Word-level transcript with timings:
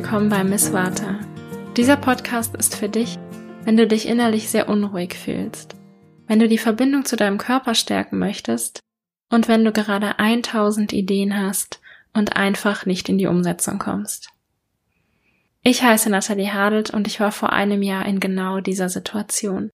willkommen 0.00 0.28
bei 0.28 0.44
Miss 0.44 0.72
Vata. 0.72 1.18
Dieser 1.76 1.96
Podcast 1.96 2.54
ist 2.54 2.76
für 2.76 2.88
dich, 2.88 3.18
wenn 3.64 3.76
du 3.76 3.84
dich 3.84 4.06
innerlich 4.06 4.48
sehr 4.48 4.68
unruhig 4.68 5.14
fühlst, 5.14 5.74
wenn 6.28 6.38
du 6.38 6.46
die 6.46 6.56
Verbindung 6.56 7.04
zu 7.04 7.16
deinem 7.16 7.36
Körper 7.36 7.74
stärken 7.74 8.16
möchtest 8.16 8.78
und 9.28 9.48
wenn 9.48 9.64
du 9.64 9.72
gerade 9.72 10.20
1000 10.20 10.92
Ideen 10.92 11.36
hast 11.36 11.80
und 12.14 12.36
einfach 12.36 12.86
nicht 12.86 13.08
in 13.08 13.18
die 13.18 13.26
Umsetzung 13.26 13.80
kommst. 13.80 14.28
Ich 15.64 15.82
heiße 15.82 16.10
Nathalie 16.10 16.54
Hadelt 16.54 16.90
und 16.90 17.08
ich 17.08 17.18
war 17.18 17.32
vor 17.32 17.52
einem 17.52 17.82
Jahr 17.82 18.06
in 18.06 18.20
genau 18.20 18.60
dieser 18.60 18.88
Situation. 18.88 19.68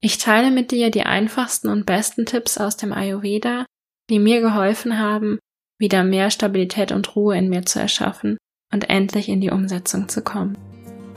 Ich 0.00 0.16
teile 0.16 0.50
mit 0.50 0.70
dir 0.70 0.90
die 0.90 1.02
einfachsten 1.02 1.68
und 1.68 1.84
besten 1.84 2.24
Tipps 2.24 2.56
aus 2.56 2.78
dem 2.78 2.94
Ayurveda, 2.94 3.66
die 4.08 4.18
mir 4.18 4.40
geholfen 4.40 4.98
haben, 4.98 5.38
wieder 5.78 6.02
mehr 6.02 6.30
Stabilität 6.30 6.92
und 6.92 7.14
Ruhe 7.14 7.36
in 7.36 7.50
mir 7.50 7.66
zu 7.66 7.78
erschaffen 7.78 8.38
und 8.72 8.90
endlich 8.90 9.28
in 9.28 9.40
die 9.40 9.50
Umsetzung 9.50 10.08
zu 10.08 10.22
kommen. 10.22 10.58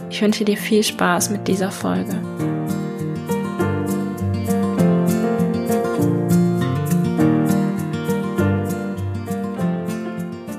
Ich 0.10 0.22
wünsche 0.22 0.46
dir 0.46 0.58
viel 0.58 0.84
Spaß 0.84 1.32
mit 1.32 1.48
dieser 1.48 1.72
Folge. 1.72 2.22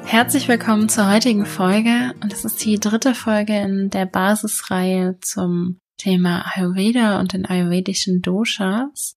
Herzlich 0.05 0.49
willkommen 0.49 0.89
zur 0.89 1.13
heutigen 1.13 1.45
Folge 1.45 2.15
und 2.23 2.33
es 2.33 2.47
ist 2.47 2.65
die 2.65 2.81
dritte 2.81 3.15
Folge 3.15 3.55
in 3.55 3.91
der 3.91 4.07
Basisreihe 4.07 5.19
zum 5.21 5.79
Thema 5.99 6.47
Ayurveda 6.55 7.21
und 7.21 7.35
den 7.35 7.45
ayurvedischen 7.45 8.23
Doshas. 8.23 9.17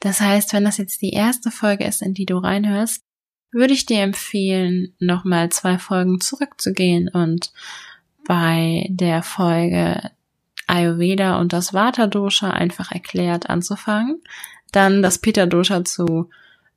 Das 0.00 0.20
heißt, 0.20 0.52
wenn 0.52 0.64
das 0.64 0.78
jetzt 0.78 1.00
die 1.02 1.12
erste 1.12 1.52
Folge 1.52 1.84
ist, 1.84 2.02
in 2.02 2.14
die 2.14 2.26
du 2.26 2.36
reinhörst, 2.38 3.03
würde 3.54 3.72
ich 3.72 3.86
dir 3.86 4.00
empfehlen, 4.00 4.94
nochmal 4.98 5.48
zwei 5.50 5.78
Folgen 5.78 6.20
zurückzugehen 6.20 7.08
und 7.08 7.52
bei 8.26 8.86
der 8.90 9.22
Folge 9.22 10.10
Ayurveda 10.66 11.38
und 11.38 11.52
das 11.52 11.72
Vata 11.72 12.06
Dosha 12.06 12.50
einfach 12.50 12.90
erklärt 12.90 13.48
anzufangen, 13.48 14.22
dann 14.72 15.02
das 15.02 15.18
Pitta 15.18 15.46
Dosha 15.46 15.84
zu 15.84 16.30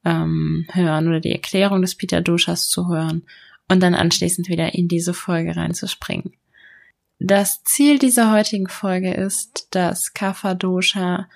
ähm, 0.06 0.68
hören 0.72 1.08
oder 1.08 1.20
die 1.20 1.32
Erklärung 1.32 1.82
des 1.82 1.96
Pitta 1.96 2.22
Doshas 2.22 2.70
zu 2.70 2.88
hören 2.90 3.24
und 3.70 3.82
dann 3.82 3.96
anschließend 3.96 4.50
wieder 4.50 4.76
in 4.76 4.88
diese 4.88 5.14
Folge 5.14 5.56
reinzuspringen. 5.56 6.34
Das 7.20 7.64
Ziel 7.64 7.98
dieser 7.98 8.32
heutigen 8.32 8.68
Folge 8.68 9.14
ist, 9.14 9.70
das 9.72 10.14
Kapha 10.14 10.54
Dosha 10.54 11.28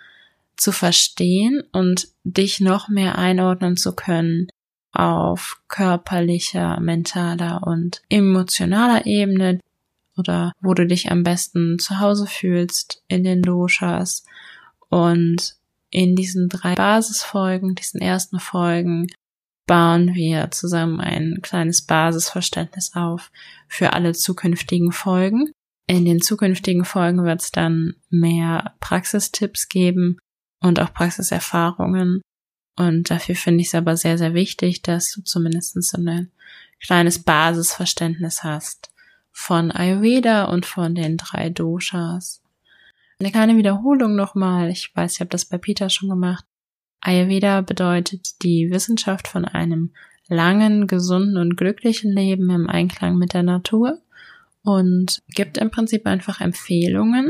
zu 0.56 0.72
verstehen 0.72 1.64
und 1.72 2.10
dich 2.24 2.60
noch 2.60 2.88
mehr 2.88 3.18
einordnen 3.18 3.78
zu 3.78 3.96
können 3.96 4.48
auf 5.02 5.60
körperlicher, 5.68 6.80
mentaler 6.80 7.66
und 7.66 8.04
emotionaler 8.10 9.08
Ebene 9.08 9.60
oder 10.16 10.54
wo 10.62 10.76
du 10.76 10.86
dich 10.86 11.10
am 11.10 11.24
besten 11.24 11.80
zu 11.80 12.00
Hause 12.00 12.28
fühlst 12.28 13.04
in 13.08 13.24
den 13.24 13.42
Doshas. 13.42 14.24
Und 14.90 15.56
in 15.90 16.16
diesen 16.16 16.50
drei 16.50 16.76
Basisfolgen, 16.76 17.74
diesen 17.74 18.00
ersten 18.00 18.40
Folgen, 18.40 19.08
bauen 19.66 20.14
wir 20.14 20.52
zusammen 20.52 21.00
ein 21.00 21.40
kleines 21.42 21.82
Basisverständnis 21.82 22.92
auf 22.94 23.32
für 23.68 23.94
alle 23.94 24.14
zukünftigen 24.14 24.92
Folgen. 24.92 25.52
In 25.88 26.06
den 26.06 26.22
zukünftigen 26.22 26.86
Folgen 26.86 27.24
wird 27.24 27.42
es 27.42 27.52
dann 27.52 27.96
mehr 28.12 28.76
Praxistipps 28.80 29.68
geben 29.68 30.20
und 30.60 30.80
auch 30.80 30.94
Praxiserfahrungen 30.94 32.22
und 32.76 33.10
dafür 33.10 33.36
finde 33.36 33.62
ich 33.62 33.68
es 33.68 33.76
aber 33.76 33.98
sehr, 33.98 34.18
sehr 34.18 34.34
wichtig, 34.34 34.82
dass 34.82 35.12
du 35.12 35.22
zumindest 35.22 35.82
so 35.82 36.02
ein 36.02 36.32
kleines 36.80 37.20
Basisverständnis 37.20 38.44
hast 38.44 38.92
von 39.32 39.72
Ayurveda 39.72 40.46
und 40.46 40.66
von 40.66 40.96
den 40.96 41.18
drei 41.18 41.50
Doshas. 41.50 42.42
Eine 43.20 43.32
kleine 43.32 43.58
Wiederholung 43.58 44.16
nochmal. 44.16 44.70
Ich 44.70 44.96
weiß, 44.96 45.14
ich 45.14 45.20
habe 45.20 45.30
das 45.30 45.46
bei 45.46 45.58
Peter 45.58 45.90
schon 45.90 46.10
gemacht. 46.10 46.44
Ayurveda 47.02 47.62
bedeutet 47.62 48.42
die 48.44 48.70
Wissenschaft 48.72 49.28
von 49.28 49.46
einem 49.46 49.92
langen, 50.28 50.88
gesunden 50.88 51.38
und 51.38 51.58
glücklichen 51.58 52.12
Leben 52.14 52.50
im 52.50 52.70
Einklang 52.70 53.18
mit 53.18 53.34
der 53.34 53.44
Natur 53.44 54.00
und 54.64 55.22
gibt 55.30 55.58
im 55.58 55.72
Prinzip 55.72 56.06
einfach 56.06 56.42
Empfehlungen, 56.42 57.30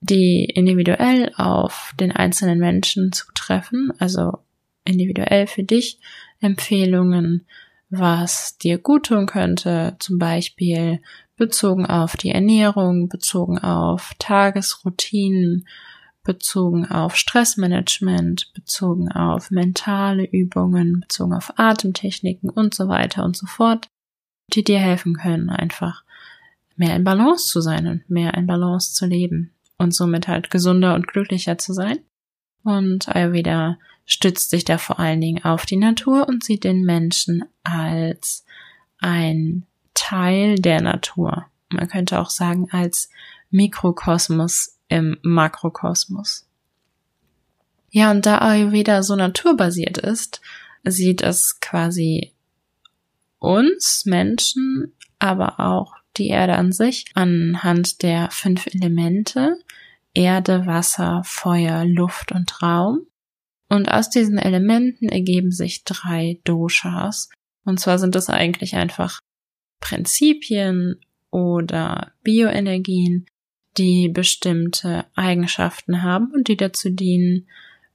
die 0.00 0.44
individuell 0.44 1.32
auf 1.36 1.92
den 1.98 2.12
einzelnen 2.12 2.58
Menschen 2.58 3.12
zutreffen, 3.12 3.92
also 3.98 4.38
individuell 4.84 5.46
für 5.46 5.62
dich 5.62 5.98
Empfehlungen, 6.40 7.46
was 7.90 8.56
dir 8.58 8.78
gut 8.78 9.06
tun 9.06 9.26
könnte, 9.26 9.96
zum 9.98 10.18
Beispiel 10.18 11.00
bezogen 11.36 11.86
auf 11.86 12.16
die 12.16 12.30
Ernährung, 12.30 13.08
bezogen 13.08 13.58
auf 13.58 14.12
Tagesroutinen, 14.18 15.66
bezogen 16.22 16.86
auf 16.86 17.16
Stressmanagement, 17.16 18.52
bezogen 18.54 19.10
auf 19.10 19.50
mentale 19.50 20.24
Übungen, 20.24 21.00
bezogen 21.00 21.32
auf 21.32 21.58
Atemtechniken 21.58 22.50
und 22.50 22.74
so 22.74 22.88
weiter 22.88 23.24
und 23.24 23.36
so 23.36 23.46
fort, 23.46 23.88
die 24.52 24.62
dir 24.62 24.78
helfen 24.78 25.14
können, 25.14 25.50
einfach 25.50 26.04
mehr 26.76 26.94
in 26.94 27.04
Balance 27.04 27.48
zu 27.48 27.60
sein 27.60 27.86
und 27.86 28.08
mehr 28.08 28.34
in 28.34 28.46
Balance 28.46 28.94
zu 28.94 29.06
leben 29.06 29.52
und 29.78 29.94
somit 29.94 30.28
halt 30.28 30.50
gesunder 30.50 30.94
und 30.94 31.08
glücklicher 31.08 31.58
zu 31.58 31.72
sein. 31.72 31.98
Und 32.62 33.08
Ayurveda 33.08 33.78
stützt 34.10 34.50
sich 34.50 34.64
da 34.64 34.76
vor 34.76 34.98
allen 34.98 35.20
Dingen 35.20 35.44
auf 35.44 35.64
die 35.64 35.76
Natur 35.76 36.28
und 36.28 36.42
sieht 36.42 36.64
den 36.64 36.84
Menschen 36.84 37.44
als 37.62 38.44
ein 38.98 39.64
Teil 39.94 40.56
der 40.56 40.82
Natur. 40.82 41.46
Man 41.68 41.88
könnte 41.88 42.18
auch 42.18 42.30
sagen 42.30 42.68
als 42.72 43.08
Mikrokosmos 43.50 44.76
im 44.88 45.16
Makrokosmos. 45.22 46.46
Ja, 47.90 48.10
und 48.10 48.26
da 48.26 48.38
Ayurveda 48.38 49.02
so 49.02 49.14
naturbasiert 49.14 49.98
ist, 49.98 50.40
sieht 50.84 51.22
es 51.22 51.60
quasi 51.60 52.32
uns 53.38 54.04
Menschen, 54.06 54.92
aber 55.20 55.60
auch 55.60 55.94
die 56.16 56.28
Erde 56.28 56.56
an 56.56 56.72
sich 56.72 57.06
anhand 57.14 58.02
der 58.02 58.30
fünf 58.30 58.66
Elemente 58.66 59.56
Erde, 60.14 60.66
Wasser, 60.66 61.22
Feuer, 61.24 61.84
Luft 61.84 62.32
und 62.32 62.60
Raum 62.62 63.06
und 63.70 63.88
aus 63.88 64.10
diesen 64.10 64.36
Elementen 64.36 65.08
ergeben 65.08 65.52
sich 65.52 65.84
drei 65.84 66.40
Doshas. 66.44 67.30
Und 67.64 67.78
zwar 67.78 67.98
sind 67.98 68.16
das 68.16 68.28
eigentlich 68.28 68.74
einfach 68.74 69.20
Prinzipien 69.78 71.00
oder 71.30 72.12
Bioenergien, 72.24 73.26
die 73.78 74.08
bestimmte 74.08 75.06
Eigenschaften 75.14 76.02
haben 76.02 76.32
und 76.34 76.48
die 76.48 76.56
dazu 76.56 76.90
dienen, 76.90 77.46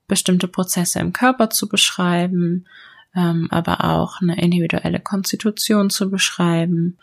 bestimmte 0.08 0.47
Prozesse 0.47 1.00
im 1.00 1.12
Körper 1.12 1.50
zu 1.50 1.68
beschreiben, 1.68 2.66
ähm, 3.13 3.47
aber 3.52 3.84
auch 3.84 4.22
eine 4.22 4.40
individuelle 4.42 5.02
Konstitution 5.02 5.90
zu 5.90 6.09
beschreiben 6.09 6.97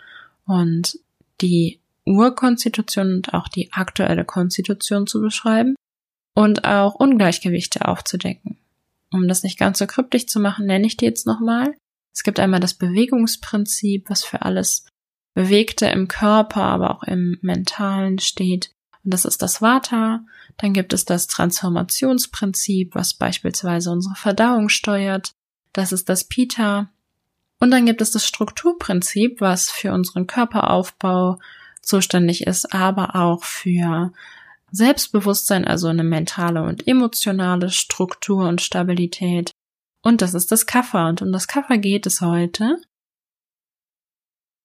und 0.47 0.99
die 1.43 1.81
Urkonstitution 2.06 3.16
und 3.16 3.34
auch 3.34 3.49
die 3.49 3.71
aktuelle 3.72 4.25
Konstitution 4.25 5.06
zu 5.06 5.21
beschreiben 5.21 5.75
und 6.34 6.65
auch 6.65 6.94
Ungleichgewichte 6.94 7.87
aufzudecken. 7.87 8.56
Um 9.12 9.28
das 9.28 9.43
nicht 9.43 9.59
ganz 9.59 9.78
so 9.78 9.87
kryptisch 9.87 10.27
zu 10.27 10.41
machen, 10.41 10.67
nenne 10.67 10.87
ich 10.87 10.97
die 10.97 11.05
jetzt 11.05 11.27
nochmal. 11.27 11.75
Es 12.15 12.23
gibt 12.23 12.41
einmal 12.41 12.61
das 12.61 12.75
Bewegungsprinzip, 12.75 14.09
was 14.11 14.25
für 14.25 14.43
alles 14.43 14.87
Bewegte 15.34 15.87
im 15.87 16.09
Körper, 16.09 16.62
aber 16.62 16.91
auch 16.91 17.03
im 17.05 17.39
Mentalen 17.41 18.19
steht. 18.19 18.71
Und 19.05 19.15
das 19.15 19.25
ist 19.25 19.43
das 19.43 19.62
Vata. 19.62 20.21
Dann 20.59 20.72
gibt 20.72 20.93
es 20.93 21.05
das 21.05 21.27
Transformationsprinzip, 21.27 22.95
was 22.95 23.15
beispielsweise 23.15 23.91
unsere 23.91 24.15
Verdauung 24.15 24.69
steuert. 24.69 25.33
Das 25.72 25.92
ist 25.92 26.09
das 26.09 26.25
Pita. 26.25 26.91
Und 27.59 27.71
dann 27.71 27.86
gibt 27.86 28.03
es 28.03 28.10
das 28.10 28.27
Strukturprinzip, 28.27 29.41
was 29.41 29.71
für 29.71 29.92
unseren 29.92 30.27
Körperaufbau 30.27 31.39
zuständig 31.81 32.47
ist, 32.47 32.75
aber 32.75 33.16
auch 33.16 33.45
für 33.45 34.13
Selbstbewusstsein, 34.72 35.66
also 35.66 35.89
eine 35.89 36.03
mentale 36.03 36.63
und 36.63 36.89
emotionale 36.89 37.71
Struktur 37.71 38.48
und 38.48 38.63
Stabilität. 38.63 39.53
Und 40.03 40.22
das 40.22 40.34
ist 40.34 40.51
das 40.51 40.66
Kaffer. 40.66 41.09
Und 41.09 41.22
um 41.22 41.30
das 41.30 41.47
Kaffer 41.47 41.78
geht 41.78 42.07
es 42.07 42.22
heute. 42.22 42.78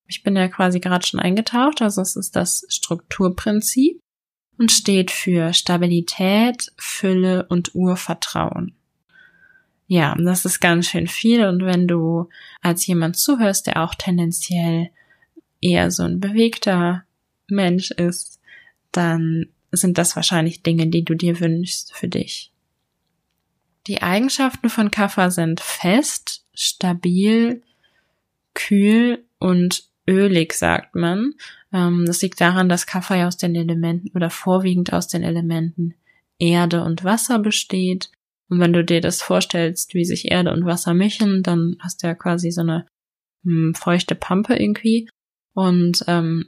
Ich 0.08 0.24
bin 0.24 0.38
ja 0.38 0.48
quasi 0.48 0.80
gerade 0.80 1.06
schon 1.06 1.20
eingetaucht, 1.20 1.82
also 1.82 2.02
es 2.02 2.16
ist 2.16 2.36
das 2.38 2.66
Strukturprinzip 2.70 4.00
und 4.58 4.72
steht 4.72 5.12
für 5.12 5.54
Stabilität, 5.54 6.72
Fülle 6.78 7.46
und 7.50 7.76
Urvertrauen. 7.76 8.74
Ja, 9.88 10.16
das 10.16 10.46
ist 10.46 10.62
ganz 10.62 10.88
schön 10.88 11.08
viel 11.08 11.46
und 11.46 11.64
wenn 11.66 11.88
du 11.88 12.30
als 12.62 12.88
jemand 12.88 13.18
zuhörst, 13.18 13.68
der 13.68 13.84
auch 13.84 13.96
tendenziell 13.96 14.90
eher 15.62 15.92
so 15.92 16.04
ein 16.04 16.22
bewegter 16.22 17.04
Mensch 17.48 17.92
ist, 17.92 18.40
dann 18.92 19.50
sind 19.78 19.98
das 19.98 20.16
wahrscheinlich 20.16 20.64
Dinge, 20.64 20.88
die 20.88 21.06
du 21.06 21.16
dir 21.16 21.40
wünschst 21.40 21.94
für 21.94 22.08
dich. 22.08 22.52
Die 23.88 24.02
Eigenschaften 24.02 24.70
von 24.70 24.92
Kaffer 24.92 25.32
sind 25.32 25.62
fest, 25.62 26.44
stabil, 26.54 27.64
kühl 28.54 29.24
und 29.40 29.86
ölig, 30.08 30.54
sagt 30.54 30.96
man. 30.96 31.36
Ähm, 31.72 32.06
das 32.06 32.22
liegt 32.22 32.42
daran, 32.42 32.70
dass 32.70 32.88
Kaffee 32.88 33.24
aus 33.24 33.38
den 33.38 33.56
Elementen 33.56 34.12
oder 34.16 34.30
vorwiegend 34.30 34.92
aus 34.94 35.08
den 35.08 35.24
Elementen 35.24 35.94
Erde 36.40 36.84
und 36.84 37.04
Wasser 37.04 37.40
besteht. 37.40 38.12
Und 38.50 38.60
wenn 38.60 38.74
du 38.74 38.84
dir 38.84 39.02
das 39.02 39.22
vorstellst, 39.22 39.94
wie 39.94 40.06
sich 40.06 40.32
Erde 40.32 40.52
und 40.52 40.66
Wasser 40.66 40.94
mischen, 40.94 41.44
dann 41.44 41.78
hast 41.80 42.04
du 42.04 42.08
ja 42.08 42.16
quasi 42.16 42.52
so 42.52 42.62
eine 42.62 42.86
hm, 43.44 43.74
feuchte 43.76 44.16
Pampe 44.16 44.56
irgendwie. 44.56 45.10
Und 45.54 46.04
ähm, 46.08 46.46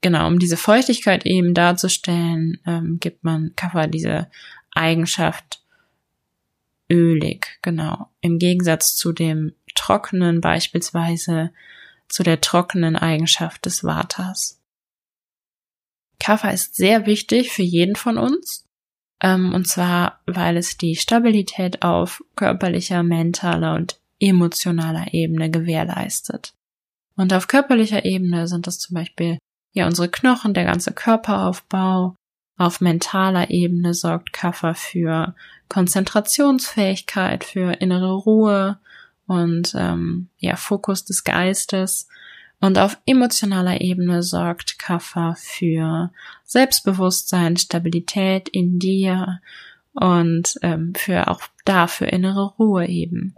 genau, 0.00 0.26
um 0.26 0.38
diese 0.38 0.56
Feuchtigkeit 0.56 1.26
eben 1.26 1.54
darzustellen, 1.54 2.58
ähm, 2.66 2.98
gibt 3.00 3.24
man 3.24 3.52
Kaffee 3.56 3.88
diese 3.88 4.28
Eigenschaft 4.72 5.62
ölig, 6.90 7.58
genau. 7.62 8.08
Im 8.20 8.38
Gegensatz 8.38 8.96
zu 8.96 9.12
dem 9.12 9.52
trockenen 9.74 10.40
beispielsweise 10.40 11.52
zu 12.08 12.22
der 12.22 12.40
trockenen 12.40 12.96
Eigenschaft 12.96 13.64
des 13.66 13.80
Vaters. 13.80 14.60
Kaffee 16.18 16.52
ist 16.52 16.74
sehr 16.74 17.06
wichtig 17.06 17.50
für 17.50 17.62
jeden 17.62 17.96
von 17.96 18.18
uns. 18.18 18.66
Ähm, 19.22 19.52
und 19.54 19.68
zwar, 19.68 20.20
weil 20.26 20.56
es 20.56 20.76
die 20.76 20.96
Stabilität 20.96 21.82
auf 21.82 22.24
körperlicher, 22.36 23.02
mentaler 23.02 23.74
und 23.74 24.00
emotionaler 24.18 25.12
Ebene 25.14 25.50
gewährleistet. 25.50 26.54
Und 27.16 27.32
auf 27.32 27.48
körperlicher 27.48 28.04
Ebene 28.04 28.48
sind 28.48 28.66
das 28.66 28.78
zum 28.78 28.94
Beispiel 28.94 29.38
ja 29.72 29.86
unsere 29.86 30.08
Knochen, 30.08 30.54
der 30.54 30.64
ganze 30.64 30.92
Körperaufbau. 30.92 32.16
Auf 32.56 32.80
mentaler 32.80 33.50
Ebene 33.50 33.94
sorgt 33.94 34.32
Kaffer 34.32 34.74
für 34.74 35.34
Konzentrationsfähigkeit, 35.68 37.44
für 37.44 37.72
innere 37.80 38.12
Ruhe 38.12 38.78
und 39.26 39.74
ähm, 39.76 40.28
ja 40.38 40.56
Fokus 40.56 41.04
des 41.04 41.24
Geistes. 41.24 42.08
Und 42.60 42.78
auf 42.78 42.98
emotionaler 43.06 43.80
Ebene 43.80 44.22
sorgt 44.22 44.78
Kaffer 44.78 45.34
für 45.38 46.10
Selbstbewusstsein, 46.44 47.56
Stabilität 47.56 48.50
in 48.50 48.78
dir 48.78 49.40
und 49.94 50.58
ähm, 50.60 50.92
für 50.94 51.28
auch 51.28 51.40
dafür 51.64 52.08
innere 52.12 52.54
Ruhe 52.58 52.86
eben. 52.86 53.34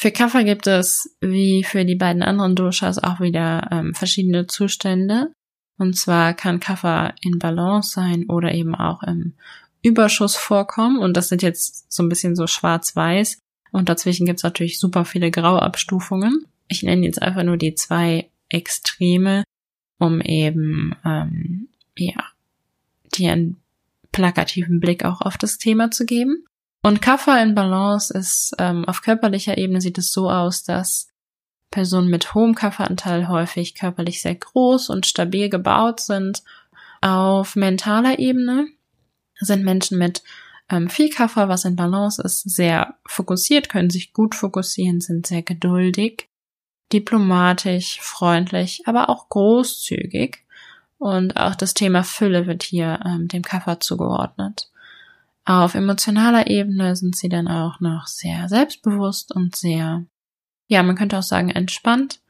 Für 0.00 0.10
Kaffer 0.10 0.44
gibt 0.44 0.66
es, 0.66 1.14
wie 1.20 1.62
für 1.62 1.84
die 1.84 1.94
beiden 1.94 2.22
anderen 2.22 2.56
Doshas, 2.56 2.96
auch 2.98 3.20
wieder 3.20 3.68
ähm, 3.70 3.94
verschiedene 3.94 4.46
Zustände. 4.46 5.30
Und 5.76 5.94
zwar 5.94 6.32
kann 6.32 6.58
Kaffer 6.58 7.14
in 7.20 7.38
Balance 7.38 7.90
sein 7.92 8.24
oder 8.30 8.54
eben 8.54 8.74
auch 8.74 9.02
im 9.02 9.34
Überschuss 9.82 10.36
vorkommen. 10.36 11.00
Und 11.00 11.18
das 11.18 11.28
sind 11.28 11.42
jetzt 11.42 11.92
so 11.92 12.02
ein 12.02 12.08
bisschen 12.08 12.34
so 12.34 12.46
schwarz-weiß. 12.46 13.40
Und 13.72 13.90
dazwischen 13.90 14.24
gibt 14.24 14.38
es 14.38 14.42
natürlich 14.42 14.80
super 14.80 15.04
viele 15.04 15.30
Grauabstufungen. 15.30 16.46
Ich 16.68 16.82
nenne 16.82 17.04
jetzt 17.04 17.20
einfach 17.20 17.42
nur 17.42 17.58
die 17.58 17.74
zwei 17.74 18.30
Extreme, 18.48 19.44
um 19.98 20.22
eben 20.22 20.94
ähm, 21.04 21.68
ja 21.98 22.24
dir 23.14 23.32
einen 23.32 23.60
plakativen 24.12 24.80
Blick 24.80 25.04
auch 25.04 25.20
auf 25.20 25.36
das 25.36 25.58
Thema 25.58 25.90
zu 25.90 26.06
geben. 26.06 26.46
Und 26.82 27.02
Kaffer 27.02 27.42
in 27.42 27.54
Balance 27.54 28.12
ist 28.12 28.54
ähm, 28.58 28.84
auf 28.86 29.02
körperlicher 29.02 29.58
Ebene 29.58 29.80
sieht 29.80 29.98
es 29.98 30.12
so 30.12 30.30
aus, 30.30 30.62
dass 30.64 31.08
Personen 31.70 32.08
mit 32.08 32.34
hohem 32.34 32.54
Kafferanteil 32.54 33.28
häufig 33.28 33.74
körperlich 33.74 34.22
sehr 34.22 34.34
groß 34.34 34.88
und 34.90 35.06
stabil 35.06 35.50
gebaut 35.50 36.00
sind. 36.00 36.42
Auf 37.00 37.54
mentaler 37.54 38.18
Ebene 38.18 38.66
sind 39.38 39.64
Menschen 39.64 39.98
mit 39.98 40.22
ähm, 40.68 40.88
viel 40.88 41.10
Kaffer, 41.10 41.48
was 41.48 41.64
in 41.64 41.76
Balance 41.76 42.22
ist, 42.22 42.48
sehr 42.48 42.94
fokussiert, 43.06 43.68
können 43.68 43.90
sich 43.90 44.12
gut 44.12 44.34
fokussieren, 44.34 45.00
sind 45.00 45.26
sehr 45.26 45.42
geduldig 45.42 46.30
diplomatisch, 46.92 48.00
freundlich, 48.00 48.82
aber 48.86 49.08
auch 49.08 49.28
großzügig. 49.28 50.44
Und 50.98 51.36
auch 51.36 51.54
das 51.54 51.74
Thema 51.74 52.04
Fülle 52.04 52.46
wird 52.46 52.62
hier 52.62 53.00
ähm, 53.04 53.28
dem 53.28 53.42
Kaffer 53.42 53.80
zugeordnet. 53.80 54.70
Auf 55.50 55.74
emotionaler 55.74 56.46
Ebene 56.46 56.94
sind 56.94 57.16
sie 57.16 57.28
dann 57.28 57.48
auch 57.48 57.80
noch 57.80 58.06
sehr 58.06 58.48
selbstbewusst 58.48 59.34
und 59.34 59.56
sehr, 59.56 60.04
ja, 60.68 60.84
man 60.84 60.94
könnte 60.94 61.18
auch 61.18 61.24
sagen, 61.24 61.50
entspannt 61.50 62.20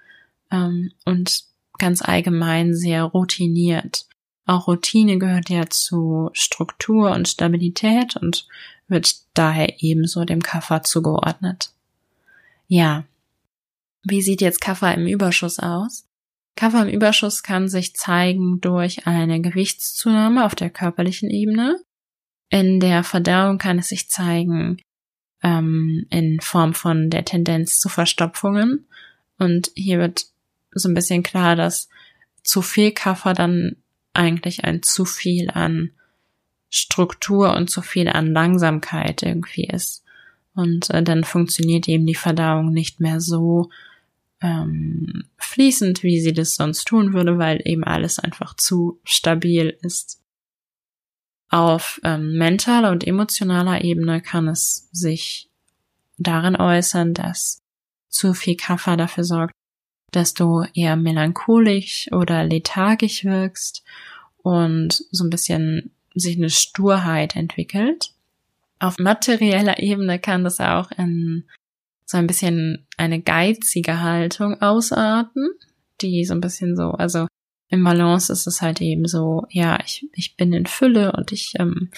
ähm, 0.50 0.92
und 1.04 1.44
ganz 1.76 2.00
allgemein 2.00 2.74
sehr 2.74 3.04
routiniert. 3.04 4.06
Auch 4.46 4.68
Routine 4.68 5.18
gehört 5.18 5.50
ja 5.50 5.68
zu 5.68 6.30
Struktur 6.32 7.10
und 7.10 7.28
Stabilität 7.28 8.16
und 8.16 8.48
wird 8.88 9.16
daher 9.34 9.82
ebenso 9.82 10.24
dem 10.24 10.40
Kaffer 10.40 10.82
zugeordnet. 10.82 11.74
Ja, 12.68 13.04
wie 14.02 14.22
sieht 14.22 14.40
jetzt 14.40 14.62
Kaffer 14.62 14.94
im 14.94 15.06
Überschuss 15.06 15.58
aus? 15.58 16.06
Kaffer 16.56 16.84
im 16.84 16.88
Überschuss 16.88 17.42
kann 17.42 17.68
sich 17.68 17.94
zeigen 17.94 18.62
durch 18.62 19.06
eine 19.06 19.42
Gewichtszunahme 19.42 20.46
auf 20.46 20.54
der 20.54 20.70
körperlichen 20.70 21.28
Ebene. 21.28 21.84
In 22.50 22.80
der 22.80 23.04
Verdauung 23.04 23.58
kann 23.58 23.78
es 23.78 23.88
sich 23.88 24.10
zeigen 24.10 24.82
ähm, 25.42 26.06
in 26.10 26.40
Form 26.40 26.74
von 26.74 27.08
der 27.08 27.24
Tendenz 27.24 27.78
zu 27.78 27.88
Verstopfungen. 27.88 28.86
Und 29.38 29.70
hier 29.74 29.98
wird 29.98 30.26
so 30.72 30.88
ein 30.88 30.94
bisschen 30.94 31.22
klar, 31.22 31.56
dass 31.56 31.88
zu 32.42 32.60
viel 32.60 32.92
Kaffer 32.92 33.32
dann 33.32 33.76
eigentlich 34.12 34.64
ein 34.64 34.82
zu 34.82 35.04
viel 35.04 35.50
an 35.50 35.92
Struktur 36.68 37.54
und 37.56 37.70
zu 37.70 37.82
viel 37.82 38.08
an 38.08 38.32
Langsamkeit 38.32 39.22
irgendwie 39.22 39.64
ist. 39.64 40.04
Und 40.54 40.90
äh, 40.90 41.02
dann 41.02 41.24
funktioniert 41.24 41.88
eben 41.88 42.06
die 42.06 42.14
Verdauung 42.14 42.72
nicht 42.72 43.00
mehr 43.00 43.20
so, 43.20 43.70
ähm, 44.42 45.24
fließend, 45.36 46.02
wie 46.02 46.20
sie 46.20 46.32
das 46.32 46.54
sonst 46.54 46.86
tun 46.86 47.12
würde, 47.12 47.38
weil 47.38 47.60
eben 47.64 47.84
alles 47.84 48.18
einfach 48.18 48.56
zu 48.56 48.98
stabil 49.04 49.76
ist. 49.82 50.20
Auf 51.50 52.00
ähm, 52.04 52.38
mentaler 52.38 52.90
und 52.90 53.04
emotionaler 53.04 53.82
Ebene 53.82 54.20
kann 54.20 54.46
es 54.46 54.88
sich 54.92 55.50
darin 56.16 56.54
äußern, 56.56 57.12
dass 57.12 57.60
zu 58.08 58.34
viel 58.34 58.56
Kaffer 58.56 58.96
dafür 58.96 59.24
sorgt, 59.24 59.54
dass 60.12 60.32
du 60.34 60.64
eher 60.74 60.96
melancholisch 60.96 62.08
oder 62.12 62.44
lethargisch 62.44 63.24
wirkst 63.24 63.82
und 64.42 65.04
so 65.10 65.24
ein 65.24 65.30
bisschen 65.30 65.90
sich 66.14 66.36
eine 66.36 66.50
Sturheit 66.50 67.36
entwickelt. 67.36 68.12
Auf 68.78 68.98
materieller 68.98 69.78
Ebene 69.80 70.18
kann 70.18 70.44
das 70.44 70.60
auch 70.60 70.90
in 70.92 71.44
so 72.06 72.16
ein 72.16 72.26
bisschen 72.26 72.86
eine 72.96 73.20
geizige 73.20 74.00
Haltung 74.00 74.60
ausarten, 74.60 75.50
die 76.00 76.24
so 76.24 76.34
ein 76.34 76.40
bisschen 76.40 76.76
so, 76.76 76.92
also 76.92 77.26
im 77.70 77.84
Balance 77.84 78.32
ist 78.32 78.46
es 78.46 78.60
halt 78.60 78.80
eben 78.80 79.06
so, 79.06 79.46
ja, 79.48 79.78
ich, 79.84 80.06
ich 80.12 80.36
bin 80.36 80.52
in 80.52 80.66
Fülle 80.66 81.12
und 81.12 81.32
ich, 81.32 81.54
ähm, 81.58 81.90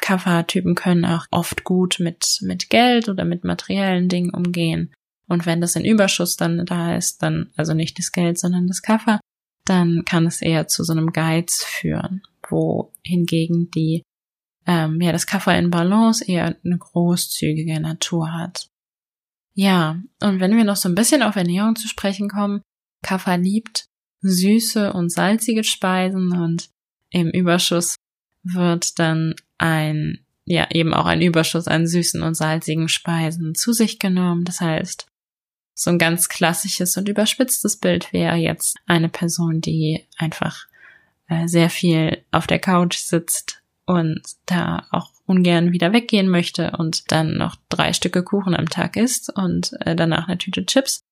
Kaffertypen 0.00 0.74
können 0.74 1.04
auch 1.04 1.26
oft 1.30 1.64
gut 1.64 1.98
mit, 1.98 2.38
mit 2.42 2.70
Geld 2.70 3.08
oder 3.08 3.24
mit 3.24 3.44
materiellen 3.44 4.08
Dingen 4.08 4.30
umgehen. 4.34 4.92
Und 5.28 5.46
wenn 5.46 5.60
das 5.60 5.76
in 5.76 5.84
Überschuss 5.84 6.36
dann 6.36 6.64
da 6.66 6.96
ist, 6.96 7.22
dann, 7.22 7.50
also 7.56 7.74
nicht 7.74 7.98
das 7.98 8.12
Geld, 8.12 8.38
sondern 8.38 8.66
das 8.66 8.82
Kaffer, 8.82 9.20
dann 9.64 10.04
kann 10.04 10.26
es 10.26 10.42
eher 10.42 10.66
zu 10.68 10.84
so 10.84 10.92
einem 10.92 11.12
Geiz 11.12 11.64
führen, 11.64 12.22
wo 12.48 12.92
hingegen 13.04 13.70
die, 13.70 14.02
ähm, 14.66 15.00
ja, 15.00 15.12
das 15.12 15.26
Kaffer 15.26 15.56
in 15.56 15.70
Balance 15.70 16.24
eher 16.24 16.56
eine 16.64 16.78
großzügige 16.78 17.80
Natur 17.80 18.32
hat. 18.32 18.66
Ja, 19.54 20.00
und 20.20 20.40
wenn 20.40 20.56
wir 20.56 20.64
noch 20.64 20.76
so 20.76 20.88
ein 20.88 20.94
bisschen 20.94 21.22
auf 21.22 21.36
Ernährung 21.36 21.76
zu 21.76 21.88
sprechen 21.88 22.28
kommen, 22.28 22.62
Kaffer 23.04 23.36
liebt 23.36 23.86
süße 24.22 24.92
und 24.92 25.10
salzige 25.10 25.64
Speisen 25.64 26.32
und 26.32 26.70
im 27.10 27.30
Überschuss 27.30 27.96
wird 28.42 28.98
dann 28.98 29.34
ein, 29.58 30.24
ja, 30.44 30.68
eben 30.70 30.94
auch 30.94 31.06
ein 31.06 31.22
Überschuss 31.22 31.68
an 31.68 31.86
süßen 31.86 32.22
und 32.22 32.34
salzigen 32.34 32.88
Speisen 32.88 33.54
zu 33.54 33.72
sich 33.72 33.98
genommen. 33.98 34.44
Das 34.44 34.60
heißt, 34.60 35.06
so 35.74 35.90
ein 35.90 35.98
ganz 35.98 36.28
klassisches 36.28 36.96
und 36.96 37.08
überspitztes 37.08 37.76
Bild 37.76 38.12
wäre 38.12 38.36
jetzt 38.36 38.76
eine 38.86 39.08
Person, 39.08 39.60
die 39.60 40.06
einfach 40.16 40.66
äh, 41.28 41.46
sehr 41.48 41.70
viel 41.70 42.22
auf 42.30 42.46
der 42.46 42.58
Couch 42.58 42.98
sitzt 42.98 43.62
und 43.86 44.22
da 44.46 44.86
auch 44.90 45.10
ungern 45.26 45.72
wieder 45.72 45.92
weggehen 45.92 46.28
möchte 46.28 46.72
und 46.78 47.10
dann 47.10 47.36
noch 47.36 47.56
drei 47.68 47.92
Stücke 47.92 48.22
Kuchen 48.22 48.54
am 48.54 48.68
Tag 48.68 48.96
isst 48.96 49.34
und 49.34 49.72
äh, 49.80 49.96
danach 49.96 50.28
eine 50.28 50.38
Tüte 50.38 50.66
Chips. 50.66 51.02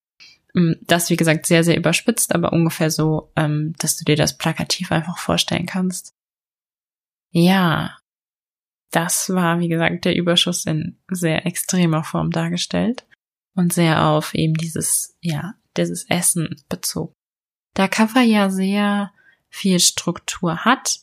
Mm, 0.54 0.72
das, 0.82 1.10
wie 1.10 1.16
gesagt, 1.16 1.46
sehr, 1.46 1.64
sehr 1.64 1.76
überspitzt, 1.76 2.34
aber 2.34 2.52
ungefähr 2.52 2.90
so, 2.90 3.32
ähm, 3.36 3.74
dass 3.78 3.96
du 3.96 4.04
dir 4.04 4.16
das 4.16 4.36
plakativ 4.36 4.92
einfach 4.92 5.18
vorstellen 5.18 5.66
kannst. 5.66 6.14
Ja, 7.32 7.98
das 8.90 9.30
war, 9.30 9.60
wie 9.60 9.68
gesagt, 9.68 10.04
der 10.04 10.16
Überschuss 10.16 10.66
in 10.66 10.98
sehr 11.10 11.46
extremer 11.46 12.02
Form 12.02 12.30
dargestellt 12.30 13.06
und 13.54 13.72
sehr 13.72 14.04
auf 14.06 14.34
eben 14.34 14.54
dieses, 14.54 15.16
ja, 15.20 15.54
dieses 15.76 16.08
Essen 16.08 16.56
bezogen. 16.68 17.12
Da 17.74 17.86
Kaffer 17.86 18.22
ja 18.22 18.50
sehr 18.50 19.12
viel 19.48 19.78
Struktur 19.78 20.64
hat, 20.64 21.00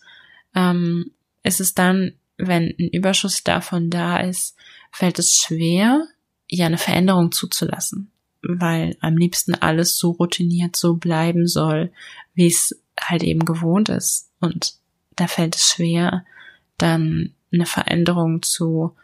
ähm, 0.54 1.12
ist 1.44 1.62
es 1.62 1.74
dann 1.74 2.13
wenn 2.38 2.75
ein 2.80 2.89
Überschuss 2.89 3.44
davon 3.44 3.89
da 3.89 4.20
ist, 4.20 4.56
fällt 4.92 5.20
es 5.20 5.34
schwer, 5.34 6.08
ja 6.50 6.66
eine 6.66 6.77
Veränderung 6.77 7.32
zuzulassen. 7.32 8.12
Weil 8.48 8.96
am 9.01 9.18
liebsten 9.18 9.56
alles 9.56 9.98
so 9.98 10.12
routiniert 10.12 10.75
so 10.75 10.96
bleiben 10.96 11.48
soll, 11.48 11.92
wie 12.34 12.48
es 12.48 12.80
halt 13.00 13.24
eben 13.24 13.46
gewohnt 13.46 13.89
ist. 13.89 14.30
Und 14.39 14.75
da 15.16 15.27
fällt 15.27 15.56
es 15.56 15.70
schwer, 15.70 16.24
dann 16.77 17.34
eine 17.51 17.66
Veränderung 17.66 18.42
zu 18.42 18.96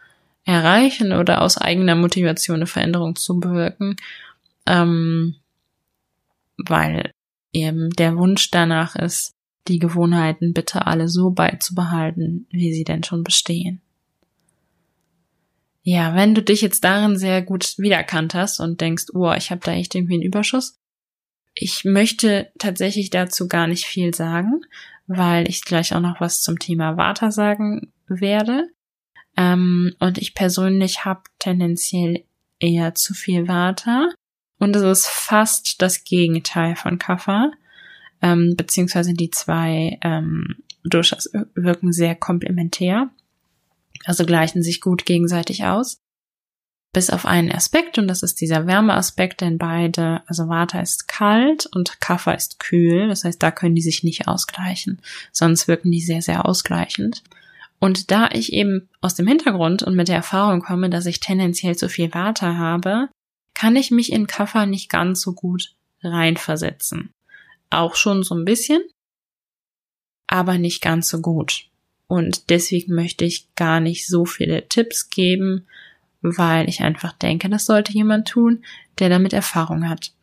erreichen 0.46 1.14
oder 1.14 1.42
aus 1.42 1.58
eigener 1.58 1.96
Motivation 1.96 2.58
eine 2.58 2.68
Veränderung 2.68 3.16
zu 3.16 3.40
bewirken, 3.40 3.96
ähm, 4.66 5.36
weil 6.58 7.12
eben 7.52 7.90
der 7.92 8.18
Wunsch 8.18 8.52
danach 8.52 8.96
ist, 8.96 9.36
die 9.68 9.80
Gewohnheiten 9.80 10.54
bitte 10.54 10.88
alle 10.88 11.08
so 11.08 11.32
beizubehalten, 11.32 12.48
wie 12.50 12.74
sie 12.74 12.84
denn 12.84 13.04
schon 13.04 13.24
bestehen. 13.24 13.82
Ja, 15.84 16.16
wenn 16.16 16.34
du 16.34 16.42
dich 16.42 16.62
jetzt 16.62 16.84
darin 16.86 17.18
sehr 17.18 17.42
gut 17.42 17.78
wiedererkannt 17.78 18.34
hast 18.34 18.60
und 18.60 18.80
denkst, 18.80 19.08
oh, 19.14 19.34
ich 19.34 19.52
habe 19.52 19.62
da 19.64 19.74
echt 19.74 19.94
irgendwie 19.94 20.16
einen 20.16 20.24
Überschuss, 20.24 20.80
ich 21.56 21.84
möchte 21.84 22.52
tatsächlich 22.58 23.10
dazu 23.10 23.48
gar 23.48 23.68
nicht 23.68 23.86
viel 23.86 24.14
sagen, 24.14 24.62
weil 25.08 25.48
ich 25.48 25.64
gleich 25.64 25.94
auch 25.94 26.00
noch 26.00 26.20
was 26.20 26.42
zum 26.42 26.58
Thema 26.58 26.98
Vata 26.98 27.32
sagen 27.32 27.94
werde. 28.08 28.70
Ähm, 29.36 29.94
und 30.00 30.18
ich 30.18 30.36
persönlich 30.36 31.06
habe 31.06 31.24
tendenziell 31.38 32.24
eher 32.60 32.96
zu 32.96 33.14
viel 33.14 33.48
Vata. 33.48 34.10
Und 34.60 34.76
es 34.76 34.82
ist 34.82 35.08
fast 35.08 35.82
das 35.82 36.04
Gegenteil 36.04 36.76
von 36.76 36.98
Kapha. 36.98 37.52
Ähm, 38.22 38.56
beziehungsweise 38.56 39.14
die 39.14 39.30
zwei 39.30 40.00
ähm, 40.02 40.56
Doshas 40.84 41.30
wirken 41.56 41.92
sehr 41.92 42.16
komplementär. 42.16 43.10
Also 44.06 44.26
gleichen 44.26 44.64
sich 44.64 44.82
gut 44.82 45.06
gegenseitig 45.06 45.66
aus. 45.66 45.98
Bis 46.94 47.10
auf 47.10 47.26
einen 47.26 47.52
Aspekt, 47.52 47.98
und 47.98 48.08
das 48.08 48.22
ist 48.22 48.40
dieser 48.40 48.68
Wärmeaspekt, 48.68 49.42
denn 49.42 49.58
beide, 49.58 50.22
also 50.28 50.48
Vata 50.48 50.80
ist 50.80 51.08
kalt 51.08 51.66
und 51.66 52.00
Kapha 52.00 52.34
ist 52.34 52.60
kühl. 52.60 53.08
Das 53.08 53.24
heißt, 53.24 53.42
da 53.42 53.50
können 53.50 53.74
die 53.74 53.82
sich 53.82 54.04
nicht 54.04 54.28
ausgleichen. 54.28 55.02
Sonst 55.32 55.68
wirken 55.68 55.90
die 55.90 56.02
sehr, 56.02 56.22
sehr 56.22 56.46
ausgleichend. 56.46 57.24
Und 57.80 58.12
da 58.12 58.30
ich 58.32 58.54
eben 58.54 58.88
aus 59.02 59.16
dem 59.16 59.28
Hintergrund 59.28 59.82
und 59.82 59.96
mit 59.96 60.08
der 60.08 60.18
Erfahrung 60.18 60.62
komme, 60.62 60.90
dass 60.90 61.08
ich 61.08 61.20
tendenziell 61.20 61.76
zu 61.76 61.90
viel 61.90 62.14
Vata 62.14 62.56
habe, 62.56 63.10
kann 63.56 63.76
ich 63.76 63.92
mich 63.92 64.12
in 64.12 64.28
Kaffer 64.28 64.68
nicht 64.68 64.90
ganz 64.90 65.22
so 65.22 65.34
gut 65.34 65.74
reinversetzen. 66.04 67.12
Auch 67.72 67.96
schon 67.96 68.24
so 68.24 68.36
ein 68.36 68.46
bisschen, 68.46 68.84
aber 70.28 70.58
nicht 70.60 70.82
ganz 70.82 71.10
so 71.10 71.22
gut. 71.22 71.66
Und 72.08 72.50
deswegen 72.50 72.94
möchte 72.94 73.26
ich 73.26 73.54
gar 73.56 73.80
nicht 73.80 74.08
so 74.08 74.26
viele 74.26 74.68
Tipps 74.68 75.10
geben, 75.10 75.68
weil 76.22 76.70
ich 76.70 76.82
einfach 76.82 77.14
denke, 77.14 77.50
das 77.50 77.66
sollte 77.66 77.94
jemand 77.94 78.28
tun, 78.28 78.64
der 79.00 79.10
damit 79.10 79.34
Erfahrung 79.34 79.90
hat 79.90 80.14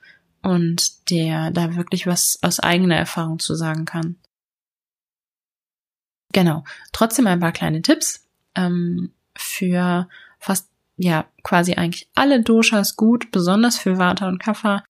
und 0.42 1.10
der 1.10 1.50
da 1.50 1.76
wirklich 1.76 2.06
was 2.06 2.38
aus 2.42 2.60
eigener 2.60 2.96
Erfahrung 2.96 3.38
zu 3.38 3.54
sagen 3.54 3.84
kann. 3.84 4.16
Genau. 6.32 6.64
Trotzdem 6.92 7.26
ein 7.26 7.40
paar 7.40 7.52
kleine 7.52 7.82
Tipps 7.82 8.26
ähm, 8.54 9.12
für 9.36 10.08
fast 10.38 10.68
ja 10.96 11.26
quasi 11.42 11.74
eigentlich 11.74 12.08
alle 12.14 12.42
Doshas 12.42 12.96
gut, 12.96 13.30
besonders 13.32 13.78
für 13.78 13.98
Vata 13.98 14.28
und 14.28 14.38
Kapha 14.38 14.84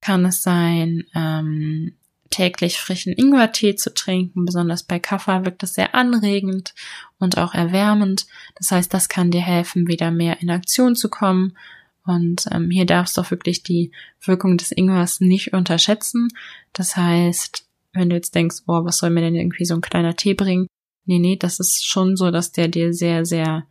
kann 0.00 0.26
es 0.26 0.42
sein, 0.42 1.04
ähm, 1.14 1.96
täglich 2.34 2.78
frischen 2.78 3.12
Ingwertee 3.12 3.76
zu 3.76 3.94
trinken. 3.94 4.44
Besonders 4.44 4.82
bei 4.82 4.98
Kapha 4.98 5.44
wirkt 5.44 5.62
das 5.62 5.74
sehr 5.74 5.94
anregend 5.94 6.74
und 7.18 7.38
auch 7.38 7.54
erwärmend. 7.54 8.26
Das 8.56 8.72
heißt, 8.72 8.92
das 8.92 9.08
kann 9.08 9.30
dir 9.30 9.40
helfen, 9.40 9.86
wieder 9.86 10.10
mehr 10.10 10.42
in 10.42 10.50
Aktion 10.50 10.96
zu 10.96 11.08
kommen. 11.08 11.56
Und 12.04 12.46
ähm, 12.50 12.70
hier 12.70 12.86
darfst 12.86 13.16
du 13.16 13.20
auch 13.20 13.30
wirklich 13.30 13.62
die 13.62 13.92
Wirkung 14.20 14.56
des 14.56 14.72
Ingwers 14.72 15.20
nicht 15.20 15.52
unterschätzen. 15.52 16.28
Das 16.72 16.96
heißt, 16.96 17.66
wenn 17.92 18.10
du 18.10 18.16
jetzt 18.16 18.34
denkst, 18.34 18.64
boah, 18.66 18.84
was 18.84 18.98
soll 18.98 19.10
mir 19.10 19.20
denn 19.20 19.36
irgendwie 19.36 19.64
so 19.64 19.74
ein 19.74 19.80
kleiner 19.80 20.16
Tee 20.16 20.34
bringen? 20.34 20.66
Nee, 21.06 21.20
nee, 21.20 21.36
das 21.36 21.60
ist 21.60 21.86
schon 21.86 22.16
so, 22.16 22.32
dass 22.32 22.50
der 22.50 22.66
dir 22.66 22.92
sehr, 22.92 23.24
sehr 23.24 23.64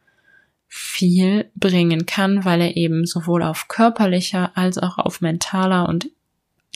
viel 0.67 1.51
bringen 1.55 2.05
kann, 2.05 2.45
weil 2.45 2.61
er 2.61 2.77
eben 2.77 3.05
sowohl 3.05 3.43
auf 3.43 3.67
körperlicher 3.67 4.57
als 4.57 4.77
auch 4.77 4.97
auf 4.97 5.19
mentaler 5.19 5.89
und 5.89 6.09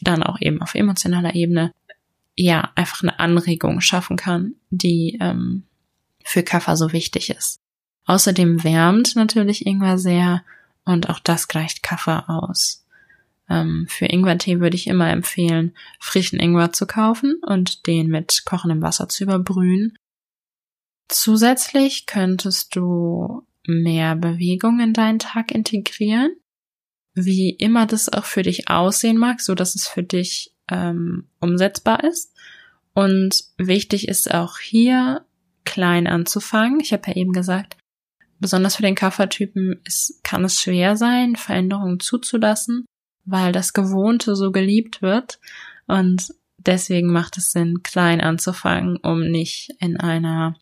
dann 0.01 0.23
auch 0.23 0.39
eben 0.39 0.61
auf 0.61 0.75
emotionaler 0.75 1.35
Ebene 1.35 1.73
ja 2.35 2.71
einfach 2.75 3.01
eine 3.01 3.19
Anregung 3.19 3.81
schaffen 3.81 4.15
kann, 4.15 4.55
die 4.69 5.17
ähm, 5.19 5.63
für 6.23 6.43
Kaffer 6.43 6.77
so 6.77 6.93
wichtig 6.93 7.29
ist. 7.29 7.59
Außerdem 8.05 8.63
wärmt 8.63 9.15
natürlich 9.15 9.65
Ingwer 9.65 9.97
sehr 9.97 10.43
und 10.85 11.09
auch 11.09 11.19
das 11.19 11.47
gleicht 11.47 11.83
Kaffer 11.83 12.29
aus. 12.29 12.85
Ähm, 13.49 13.87
für 13.89 14.05
Ingwertee 14.05 14.59
würde 14.59 14.75
ich 14.75 14.87
immer 14.87 15.09
empfehlen, 15.09 15.73
frischen 15.99 16.39
Ingwer 16.39 16.71
zu 16.71 16.85
kaufen 16.85 17.41
und 17.45 17.87
den 17.87 18.07
mit 18.07 18.43
kochendem 18.45 18.81
Wasser 18.81 19.09
zu 19.09 19.23
überbrühen 19.23 19.97
Zusätzlich 21.07 22.05
könntest 22.05 22.75
du 22.75 23.45
mehr 23.65 24.15
Bewegung 24.15 24.79
in 24.81 24.93
deinen 24.93 25.19
Tag 25.19 25.51
integrieren, 25.51 26.35
wie 27.17 27.49
immer 27.49 27.87
das 27.87 28.11
auch 28.11 28.25
für 28.25 28.43
dich 28.43 28.69
aussehen 28.69 29.17
mag, 29.17 29.41
so 29.41 29.55
dass 29.55 29.75
es 29.75 29.87
für 29.87 30.03
dich 30.03 30.53
ähm, 30.69 31.25
umsetzbar 31.39 32.03
ist. 32.03 32.33
Und 32.93 33.43
wichtig 33.57 34.07
ist 34.07 34.33
auch 34.33 34.59
hier 34.59 35.25
klein 35.65 36.07
anzufangen. 36.07 36.79
Ich 36.79 36.93
habe 36.93 37.03
ja 37.07 37.15
eben 37.15 37.33
gesagt, 37.33 37.77
besonders 38.39 38.75
für 38.75 38.83
den 38.83 38.95
Kaffertypen 38.95 39.81
ist, 39.83 40.23
kann 40.23 40.45
es 40.45 40.61
schwer 40.61 40.95
sein, 40.95 41.35
Veränderungen 41.35 41.99
zuzulassen, 41.99 42.85
weil 43.25 43.51
das 43.51 43.73
Gewohnte 43.73 44.35
so 44.35 44.51
geliebt 44.51 45.01
wird. 45.01 45.39
Und 45.87 46.33
deswegen 46.57 47.11
macht 47.11 47.37
es 47.37 47.51
Sinn, 47.51 47.81
klein 47.83 48.21
anzufangen, 48.21 48.97
um 48.97 49.29
nicht 49.29 49.71
in 49.79 49.97
einer 49.97 50.55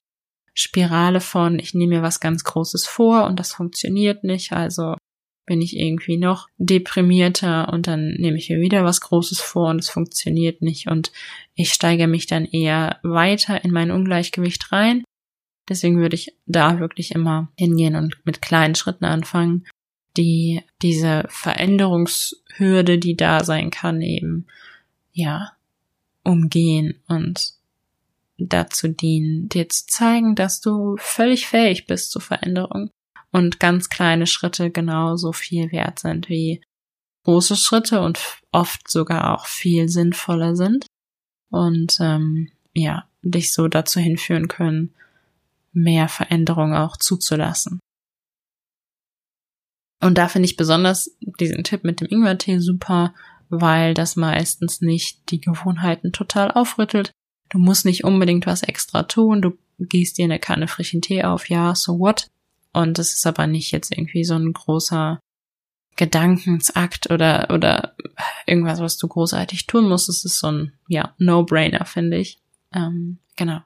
Spirale 0.53 1.19
von, 1.19 1.59
ich 1.59 1.73
nehme 1.73 1.97
mir 1.97 2.01
was 2.01 2.21
ganz 2.21 2.45
Großes 2.45 2.85
vor 2.85 3.25
und 3.25 3.39
das 3.39 3.51
funktioniert 3.51 4.23
nicht, 4.23 4.53
also 4.53 4.95
bin 5.45 5.61
ich 5.61 5.77
irgendwie 5.77 6.17
noch 6.17 6.47
deprimierter 6.57 7.71
und 7.71 7.87
dann 7.87 8.15
nehme 8.15 8.37
ich 8.37 8.49
mir 8.49 8.59
wieder 8.59 8.83
was 8.83 9.01
Großes 9.01 9.39
vor 9.39 9.69
und 9.69 9.79
es 9.79 9.89
funktioniert 9.89 10.61
nicht 10.61 10.87
und 10.87 11.11
ich 11.53 11.71
steige 11.71 12.07
mich 12.07 12.25
dann 12.27 12.45
eher 12.45 12.99
weiter 13.03 13.63
in 13.63 13.71
mein 13.71 13.91
Ungleichgewicht 13.91 14.71
rein. 14.71 15.03
Deswegen 15.69 15.97
würde 15.99 16.15
ich 16.15 16.35
da 16.45 16.79
wirklich 16.79 17.11
immer 17.11 17.51
hingehen 17.57 17.95
und 17.95 18.17
mit 18.23 18.41
kleinen 18.41 18.75
Schritten 18.75 19.05
anfangen, 19.05 19.65
die 20.17 20.61
diese 20.81 21.25
Veränderungshürde, 21.29 22.97
die 22.99 23.15
da 23.15 23.43
sein 23.43 23.71
kann, 23.71 24.01
eben 24.01 24.47
ja 25.11 25.51
umgehen 26.23 27.01
und 27.07 27.53
dazu 28.37 28.87
dienen, 28.87 29.47
dir 29.49 29.69
zu 29.69 29.87
zeigen, 29.87 30.35
dass 30.35 30.59
du 30.59 30.95
völlig 30.97 31.47
fähig 31.47 31.87
bist 31.87 32.11
zur 32.11 32.21
Veränderung 32.21 32.91
und 33.35 33.59
ganz 33.59 33.89
kleine 33.89 34.27
Schritte 34.27 34.71
genauso 34.71 35.33
viel 35.33 35.71
wert 35.71 35.99
sind 35.99 36.29
wie 36.29 36.61
große 37.25 37.55
Schritte 37.55 38.01
und 38.01 38.19
oft 38.51 38.89
sogar 38.89 39.33
auch 39.33 39.45
viel 39.45 39.89
sinnvoller 39.89 40.55
sind 40.55 40.85
und 41.49 41.97
ähm, 41.99 42.49
ja, 42.73 43.09
dich 43.23 43.53
so 43.53 43.67
dazu 43.67 43.99
hinführen 43.99 44.47
können, 44.47 44.93
mehr 45.73 46.07
Veränderung 46.07 46.73
auch 46.73 46.97
zuzulassen. 46.97 47.79
Und 50.01 50.17
da 50.17 50.27
finde 50.27 50.45
ich 50.45 50.55
besonders 50.55 51.17
diesen 51.39 51.63
Tipp 51.63 51.83
mit 51.83 51.99
dem 51.99 52.07
Ingwertee 52.07 52.59
super, 52.59 53.13
weil 53.49 53.93
das 53.93 54.15
meistens 54.15 54.81
nicht 54.81 55.31
die 55.31 55.41
Gewohnheiten 55.41 56.11
total 56.11 56.51
aufrüttelt, 56.51 57.11
Du 57.49 57.59
musst 57.59 57.85
nicht 57.85 58.03
unbedingt 58.03 58.45
was 58.45 58.63
extra 58.63 59.03
tun. 59.03 59.41
Du 59.41 59.57
gießt 59.79 60.17
dir 60.17 60.25
eine 60.25 60.39
Kanne 60.39 60.67
frischen 60.67 61.01
Tee 61.01 61.23
auf, 61.23 61.49
ja, 61.49 61.75
so 61.75 61.99
what? 61.99 62.27
Und 62.75 62.97
das 62.97 63.13
ist 63.13 63.25
aber 63.25 63.47
nicht 63.47 63.71
jetzt 63.71 63.91
irgendwie 63.91 64.25
so 64.25 64.35
ein 64.35 64.51
großer 64.51 65.19
Gedankensakt 65.95 67.09
oder, 67.09 67.47
oder 67.51 67.95
irgendwas, 68.45 68.81
was 68.81 68.97
du 68.97 69.07
großartig 69.07 69.65
tun 69.65 69.87
musst. 69.87 70.09
Es 70.09 70.25
ist 70.25 70.39
so 70.39 70.51
ein, 70.51 70.73
ja, 70.89 71.15
No-Brainer, 71.17 71.85
finde 71.85 72.17
ich. 72.17 72.37
Ähm, 72.73 73.19
genau. 73.37 73.61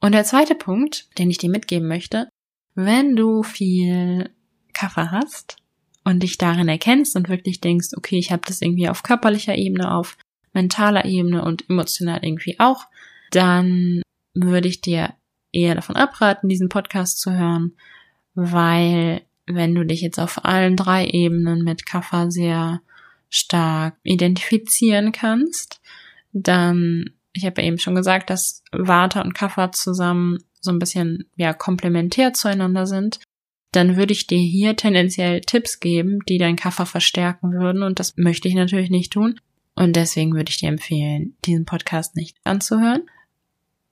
Und 0.00 0.12
der 0.12 0.24
zweite 0.24 0.54
Punkt, 0.54 1.06
den 1.18 1.30
ich 1.30 1.36
dir 1.36 1.50
mitgeben 1.50 1.86
möchte, 1.86 2.30
wenn 2.74 3.14
du 3.14 3.42
viel 3.42 4.30
Kaffee 4.72 5.10
hast 5.10 5.56
und 6.04 6.22
dich 6.22 6.38
darin 6.38 6.68
erkennst 6.68 7.16
und 7.16 7.28
wirklich 7.28 7.60
denkst, 7.60 7.88
okay, 7.94 8.18
ich 8.18 8.32
habe 8.32 8.42
das 8.46 8.62
irgendwie 8.62 8.88
auf 8.88 9.02
körperlicher 9.02 9.54
Ebene, 9.54 9.94
auf 9.94 10.16
mentaler 10.54 11.04
Ebene 11.04 11.44
und 11.44 11.68
emotional 11.68 12.20
irgendwie 12.24 12.58
auch, 12.58 12.86
dann 13.32 14.00
würde 14.32 14.68
ich 14.68 14.80
dir 14.80 15.12
eher 15.52 15.74
davon 15.74 15.96
abraten, 15.96 16.48
diesen 16.48 16.70
Podcast 16.70 17.20
zu 17.20 17.32
hören, 17.32 17.76
weil 18.40 19.22
wenn 19.46 19.74
du 19.74 19.84
dich 19.84 20.00
jetzt 20.00 20.18
auf 20.18 20.44
allen 20.44 20.76
drei 20.76 21.06
Ebenen 21.06 21.62
mit 21.62 21.84
Kaffa 21.84 22.30
sehr 22.30 22.80
stark 23.28 23.96
identifizieren 24.02 25.12
kannst, 25.12 25.80
dann, 26.32 27.10
ich 27.32 27.44
habe 27.44 27.60
ja 27.60 27.68
eben 27.68 27.78
schon 27.78 27.94
gesagt, 27.94 28.30
dass 28.30 28.62
Vata 28.72 29.20
und 29.20 29.34
Kaffa 29.34 29.72
zusammen 29.72 30.38
so 30.60 30.70
ein 30.70 30.78
bisschen 30.78 31.26
ja 31.36 31.52
komplementär 31.52 32.32
zueinander 32.32 32.86
sind, 32.86 33.20
dann 33.72 33.96
würde 33.96 34.12
ich 34.12 34.26
dir 34.26 34.38
hier 34.38 34.76
tendenziell 34.76 35.40
Tipps 35.40 35.80
geben, 35.80 36.20
die 36.28 36.38
dein 36.38 36.56
Kaffer 36.56 36.86
verstärken 36.86 37.52
würden 37.52 37.82
und 37.82 37.98
das 37.98 38.16
möchte 38.16 38.48
ich 38.48 38.54
natürlich 38.54 38.90
nicht 38.90 39.12
tun. 39.12 39.40
Und 39.76 39.94
deswegen 39.96 40.34
würde 40.34 40.50
ich 40.50 40.58
dir 40.58 40.68
empfehlen, 40.68 41.36
diesen 41.44 41.64
Podcast 41.64 42.16
nicht 42.16 42.36
anzuhören. 42.44 43.02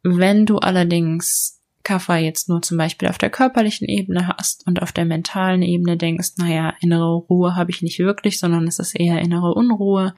Wenn 0.03 0.47
du 0.47 0.59
allerdings 0.59 1.58
Kaffer 1.89 2.19
jetzt 2.19 2.51
nur 2.51 2.61
zum 2.61 2.77
Beispiel 2.77 3.09
auf 3.09 3.17
der 3.17 3.31
körperlichen 3.31 3.89
Ebene 3.89 4.29
hast 4.29 4.67
und 4.67 4.83
auf 4.83 4.93
der 4.93 5.07
mentalen 5.07 5.63
Ebene 5.63 5.97
denkst, 5.97 6.33
naja, 6.37 6.75
innere 6.83 7.15
Ruhe 7.15 7.57
habe 7.57 7.71
ich 7.71 7.81
nicht 7.81 7.99
wirklich, 7.99 8.39
sondern 8.39 8.67
es 8.67 8.79
ist 8.79 8.95
eher 8.95 9.23
innere 9.23 9.55
Unruhe, 9.55 10.15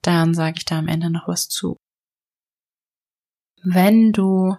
dann 0.00 0.32
sage 0.32 0.54
ich 0.56 0.64
da 0.64 0.78
am 0.78 0.88
Ende 0.88 1.10
noch 1.10 1.28
was 1.28 1.50
zu. 1.50 1.76
Wenn 3.62 4.12
du 4.12 4.56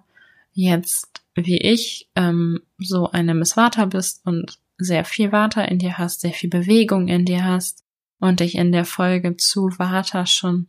jetzt 0.54 1.24
wie 1.34 1.58
ich 1.58 2.12
ähm, 2.16 2.60
so 2.78 3.10
eine 3.10 3.34
Miss 3.34 3.58
Vata 3.58 3.86
bist 3.86 4.24
und 4.28 4.60
sehr 4.78 5.04
viel 5.04 5.32
Vata 5.32 5.64
in 5.64 5.80
dir 5.80 5.98
hast, 5.98 6.22
sehr 6.22 6.34
viel 6.34 6.52
Bewegung 6.52 7.08
in 7.08 7.26
dir 7.26 7.44
hast 7.44 7.84
und 8.20 8.40
dich 8.40 8.54
in 8.54 8.72
der 8.72 8.86
Folge 8.86 9.36
zu 9.36 9.72
Vata 9.80 10.28
schon 10.28 10.68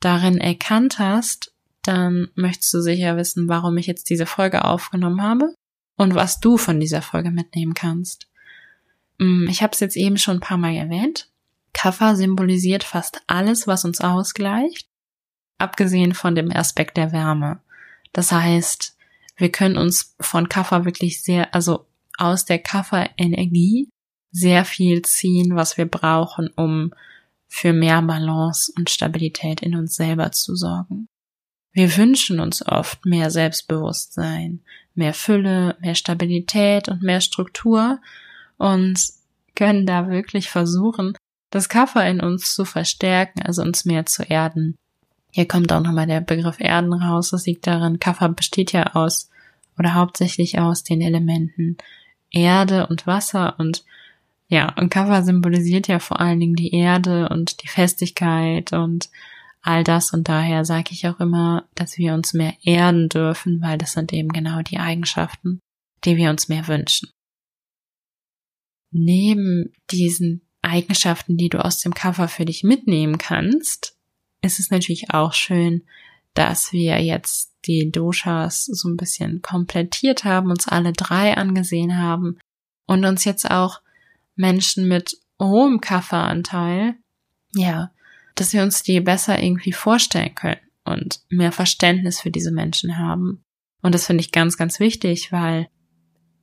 darin 0.00 0.36
erkannt 0.36 0.98
hast, 0.98 1.53
dann 1.84 2.28
möchtest 2.34 2.72
du 2.74 2.80
sicher 2.80 3.16
wissen, 3.16 3.48
warum 3.48 3.76
ich 3.76 3.86
jetzt 3.86 4.10
diese 4.10 4.26
Folge 4.26 4.64
aufgenommen 4.64 5.22
habe 5.22 5.54
und 5.96 6.14
was 6.14 6.40
du 6.40 6.56
von 6.56 6.80
dieser 6.80 7.02
Folge 7.02 7.30
mitnehmen 7.30 7.74
kannst. 7.74 8.26
Mm, 9.18 9.46
ich 9.48 9.62
habe 9.62 9.72
es 9.72 9.80
jetzt 9.80 9.96
eben 9.96 10.16
schon 10.16 10.38
ein 10.38 10.40
paar 10.40 10.58
Mal 10.58 10.74
erwähnt. 10.74 11.28
Kapha 11.72 12.14
symbolisiert 12.14 12.84
fast 12.84 13.20
alles, 13.26 13.66
was 13.66 13.84
uns 13.84 14.00
ausgleicht, 14.00 14.88
abgesehen 15.58 16.14
von 16.14 16.34
dem 16.34 16.50
Aspekt 16.50 16.96
der 16.96 17.12
Wärme. 17.12 17.60
Das 18.12 18.32
heißt, 18.32 18.96
wir 19.36 19.50
können 19.50 19.76
uns 19.76 20.14
von 20.20 20.48
Kaffer 20.48 20.84
wirklich 20.84 21.22
sehr, 21.22 21.54
also 21.54 21.86
aus 22.16 22.44
der 22.44 22.60
Kaffer-Energie 22.60 23.88
sehr 24.30 24.64
viel 24.64 25.02
ziehen, 25.02 25.56
was 25.56 25.76
wir 25.76 25.86
brauchen, 25.86 26.48
um 26.56 26.92
für 27.48 27.72
mehr 27.72 28.02
Balance 28.02 28.72
und 28.76 28.90
Stabilität 28.90 29.62
in 29.62 29.76
uns 29.76 29.96
selber 29.96 30.32
zu 30.32 30.56
sorgen. 30.56 31.08
Wir 31.74 31.96
wünschen 31.96 32.38
uns 32.38 32.66
oft 32.66 33.04
mehr 33.04 33.30
Selbstbewusstsein, 33.30 34.60
mehr 34.94 35.12
Fülle, 35.12 35.76
mehr 35.80 35.96
Stabilität 35.96 36.88
und 36.88 37.02
mehr 37.02 37.20
Struktur 37.20 38.00
und 38.58 38.98
können 39.56 39.84
da 39.84 40.08
wirklich 40.08 40.48
versuchen, 40.48 41.16
das 41.50 41.68
Kaffer 41.68 42.08
in 42.08 42.20
uns 42.20 42.54
zu 42.54 42.64
verstärken, 42.64 43.42
also 43.42 43.62
uns 43.62 43.84
mehr 43.84 44.06
zu 44.06 44.22
erden. 44.22 44.76
Hier 45.32 45.48
kommt 45.48 45.72
auch 45.72 45.80
nochmal 45.80 46.06
der 46.06 46.20
Begriff 46.20 46.60
Erden 46.60 46.92
raus. 46.92 47.30
Das 47.30 47.46
liegt 47.46 47.66
daran, 47.66 47.98
Kaffer 47.98 48.28
besteht 48.28 48.72
ja 48.72 48.94
aus 48.94 49.28
oder 49.76 49.94
hauptsächlich 49.94 50.60
aus 50.60 50.84
den 50.84 51.00
Elementen 51.00 51.76
Erde 52.30 52.86
und 52.86 53.06
Wasser 53.06 53.58
und 53.58 53.84
ja, 54.46 54.72
und 54.76 54.90
Kaffer 54.90 55.24
symbolisiert 55.24 55.88
ja 55.88 55.98
vor 55.98 56.20
allen 56.20 56.38
Dingen 56.38 56.54
die 56.54 56.72
Erde 56.72 57.28
und 57.30 57.62
die 57.62 57.68
Festigkeit 57.68 58.72
und 58.72 59.08
all 59.64 59.82
das 59.82 60.12
und 60.12 60.28
daher 60.28 60.64
sage 60.64 60.90
ich 60.92 61.06
auch 61.08 61.18
immer, 61.20 61.68
dass 61.74 61.96
wir 61.96 62.12
uns 62.12 62.34
mehr 62.34 62.54
erden 62.62 63.08
dürfen, 63.08 63.62
weil 63.62 63.78
das 63.78 63.92
sind 63.92 64.12
eben 64.12 64.28
genau 64.28 64.60
die 64.60 64.78
Eigenschaften, 64.78 65.60
die 66.04 66.16
wir 66.16 66.30
uns 66.30 66.48
mehr 66.48 66.68
wünschen. 66.68 67.10
Neben 68.92 69.72
diesen 69.90 70.42
Eigenschaften, 70.60 71.36
die 71.36 71.48
du 71.48 71.64
aus 71.64 71.80
dem 71.80 71.94
Kaffer 71.94 72.28
für 72.28 72.44
dich 72.44 72.62
mitnehmen 72.62 73.18
kannst, 73.18 73.96
ist 74.42 74.60
es 74.60 74.70
natürlich 74.70 75.10
auch 75.10 75.32
schön, 75.32 75.84
dass 76.34 76.72
wir 76.72 77.00
jetzt 77.02 77.54
die 77.64 77.90
Doshas 77.90 78.66
so 78.66 78.88
ein 78.88 78.96
bisschen 78.96 79.40
komplettiert 79.40 80.24
haben, 80.24 80.50
uns 80.50 80.68
alle 80.68 80.92
drei 80.92 81.36
angesehen 81.36 81.96
haben 81.98 82.38
und 82.86 83.04
uns 83.06 83.24
jetzt 83.24 83.50
auch 83.50 83.80
Menschen 84.36 84.88
mit 84.88 85.16
hohem 85.40 85.80
Kafferanteil, 85.80 86.96
ja, 87.54 87.93
dass 88.34 88.52
wir 88.52 88.62
uns 88.62 88.82
die 88.82 89.00
besser 89.00 89.42
irgendwie 89.42 89.72
vorstellen 89.72 90.34
können 90.34 90.60
und 90.84 91.20
mehr 91.28 91.52
Verständnis 91.52 92.20
für 92.20 92.30
diese 92.30 92.50
Menschen 92.50 92.98
haben. 92.98 93.42
Und 93.82 93.94
das 93.94 94.06
finde 94.06 94.22
ich 94.22 94.32
ganz, 94.32 94.56
ganz 94.56 94.80
wichtig, 94.80 95.32
weil 95.32 95.68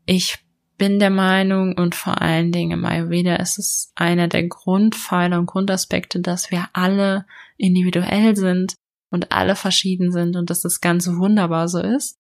ich 0.06 0.40
bin 0.78 1.00
der 1.00 1.12
Meinung 1.12 1.78
und 1.78 1.94
vor 1.94 2.22
allen 2.22 2.52
Dingen 2.52 2.72
im 2.72 2.86
Ayurveda 2.86 3.36
ist 3.36 3.60
es 3.60 3.92
einer 3.96 4.28
der 4.28 4.48
Grundpfeiler 4.48 5.38
und 5.38 5.46
Grundaspekte, 5.46 6.22
dass 6.22 6.50
wir 6.50 6.70
alle 6.74 7.26
individuell 7.58 8.36
sind 8.36 8.74
und 9.12 9.32
alle 9.32 9.56
verschieden 9.56 10.12
sind 10.12 10.36
und 10.36 10.50
dass 10.50 10.62
das 10.62 10.82
ganz 10.82 11.08
wunderbar 11.08 11.68
so 11.68 11.80
ist 11.80 12.18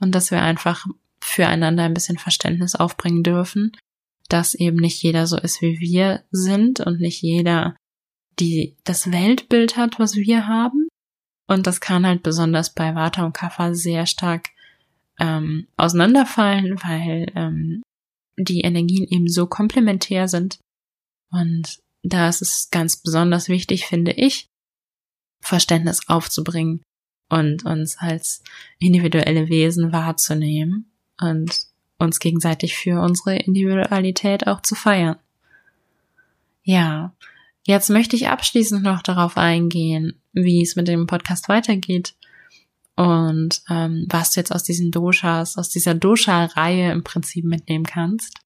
und 0.00 0.12
dass 0.14 0.32
wir 0.32 0.42
einfach 0.42 0.86
füreinander 1.20 1.84
ein 1.84 1.94
bisschen 1.94 2.18
Verständnis 2.18 2.74
aufbringen 2.74 3.22
dürfen, 3.22 3.76
dass 4.28 4.54
eben 4.54 4.78
nicht 4.78 5.02
jeder 5.02 5.26
so 5.26 5.36
ist, 5.36 5.62
wie 5.62 5.78
wir 5.78 6.24
sind 6.30 6.80
und 6.80 7.00
nicht 7.00 7.22
jeder 7.22 7.76
die 8.40 8.76
das 8.84 9.12
Weltbild 9.12 9.76
hat, 9.76 9.98
was 9.98 10.16
wir 10.16 10.48
haben. 10.48 10.88
Und 11.46 11.66
das 11.66 11.80
kann 11.80 12.06
halt 12.06 12.22
besonders 12.22 12.72
bei 12.74 12.94
Vata 12.94 13.24
und 13.24 13.32
Kapha 13.32 13.74
sehr 13.74 14.06
stark 14.06 14.48
ähm, 15.18 15.66
auseinanderfallen, 15.76 16.82
weil 16.82 17.30
ähm, 17.34 17.82
die 18.36 18.60
Energien 18.60 19.06
eben 19.08 19.28
so 19.28 19.46
komplementär 19.46 20.28
sind. 20.28 20.58
Und 21.30 21.78
da 22.02 22.28
ist 22.28 22.40
es 22.40 22.68
ganz 22.70 22.96
besonders 22.96 23.48
wichtig, 23.48 23.86
finde 23.86 24.12
ich, 24.12 24.46
Verständnis 25.42 26.08
aufzubringen 26.08 26.82
und 27.28 27.64
uns 27.64 27.98
als 27.98 28.42
individuelle 28.78 29.48
Wesen 29.48 29.92
wahrzunehmen 29.92 30.90
und 31.20 31.66
uns 31.98 32.18
gegenseitig 32.18 32.76
für 32.76 33.00
unsere 33.00 33.36
Individualität 33.36 34.46
auch 34.46 34.62
zu 34.62 34.74
feiern. 34.74 35.16
Ja, 36.62 37.12
jetzt 37.66 37.90
möchte 37.90 38.16
ich 38.16 38.28
abschließend 38.28 38.82
noch 38.82 39.02
darauf 39.02 39.36
eingehen, 39.36 40.22
wie 40.32 40.62
es 40.62 40.76
mit 40.76 40.88
dem 40.88 41.06
Podcast 41.06 41.48
weitergeht 41.48 42.14
und 42.96 43.62
ähm, 43.70 44.06
was 44.08 44.32
du 44.32 44.40
jetzt 44.40 44.52
aus 44.52 44.62
diesen 44.62 44.90
Doshas, 44.90 45.56
aus 45.56 45.70
dieser 45.70 45.94
Dosha-Reihe 45.94 46.92
im 46.92 47.04
Prinzip 47.04 47.44
mitnehmen 47.44 47.86
kannst. 47.86 48.40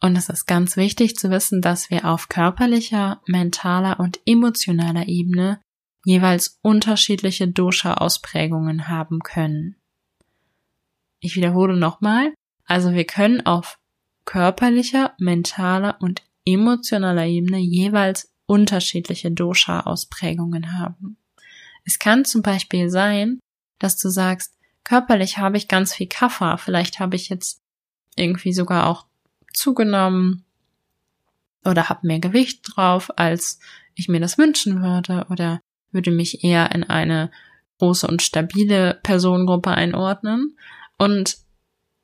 Und 0.00 0.16
es 0.16 0.28
ist 0.28 0.46
ganz 0.46 0.76
wichtig 0.76 1.16
zu 1.16 1.30
wissen, 1.30 1.62
dass 1.62 1.90
wir 1.90 2.04
auf 2.04 2.28
körperlicher, 2.28 3.22
mentaler 3.26 3.98
und 4.00 4.20
emotionaler 4.26 5.08
Ebene 5.08 5.60
jeweils 6.04 6.58
unterschiedliche 6.62 7.48
Dosha-Ausprägungen 7.48 8.88
haben 8.88 9.20
können. 9.20 9.76
Ich 11.20 11.36
wiederhole 11.36 11.76
nochmal. 11.76 12.34
Also 12.66 12.92
wir 12.92 13.04
können 13.04 13.44
auf 13.46 13.78
körperlicher, 14.24 15.14
mentaler 15.18 15.96
und 16.00 16.22
emotionaler 16.44 17.26
Ebene 17.26 17.58
jeweils 17.58 18.32
unterschiedliche 18.46 19.30
Dosha-Ausprägungen 19.30 20.78
haben. 20.78 21.16
Es 21.84 21.98
kann 21.98 22.24
zum 22.24 22.42
Beispiel 22.42 22.90
sein, 22.90 23.40
dass 23.78 23.96
du 23.96 24.08
sagst, 24.08 24.54
körperlich 24.84 25.38
habe 25.38 25.56
ich 25.56 25.68
ganz 25.68 25.94
viel 25.94 26.08
Kaffer, 26.08 26.58
vielleicht 26.58 27.00
habe 27.00 27.16
ich 27.16 27.28
jetzt 27.28 27.60
irgendwie 28.16 28.52
sogar 28.52 28.86
auch 28.86 29.06
zugenommen 29.52 30.44
oder 31.64 31.88
habe 31.88 32.06
mehr 32.06 32.20
Gewicht 32.20 32.60
drauf, 32.64 33.10
als 33.16 33.58
ich 33.94 34.08
mir 34.08 34.20
das 34.20 34.38
wünschen 34.38 34.82
würde 34.82 35.26
oder 35.30 35.60
würde 35.90 36.10
mich 36.10 36.44
eher 36.44 36.72
in 36.72 36.84
eine 36.84 37.30
große 37.78 38.06
und 38.06 38.22
stabile 38.22 38.98
Personengruppe 39.02 39.70
einordnen 39.70 40.56
und 40.98 41.38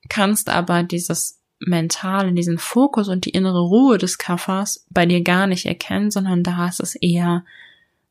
kannst 0.09 0.49
aber 0.49 0.83
dieses 0.83 1.42
mentale, 1.65 2.33
diesen 2.33 2.57
Fokus 2.57 3.07
und 3.07 3.25
die 3.25 3.31
innere 3.31 3.61
Ruhe 3.61 3.97
des 3.97 4.17
Kaffers 4.17 4.85
bei 4.89 5.05
dir 5.05 5.21
gar 5.21 5.47
nicht 5.47 5.65
erkennen, 5.65 6.11
sondern 6.11 6.43
da 6.43 6.67
ist 6.67 6.79
es 6.79 6.95
eher 6.95 7.45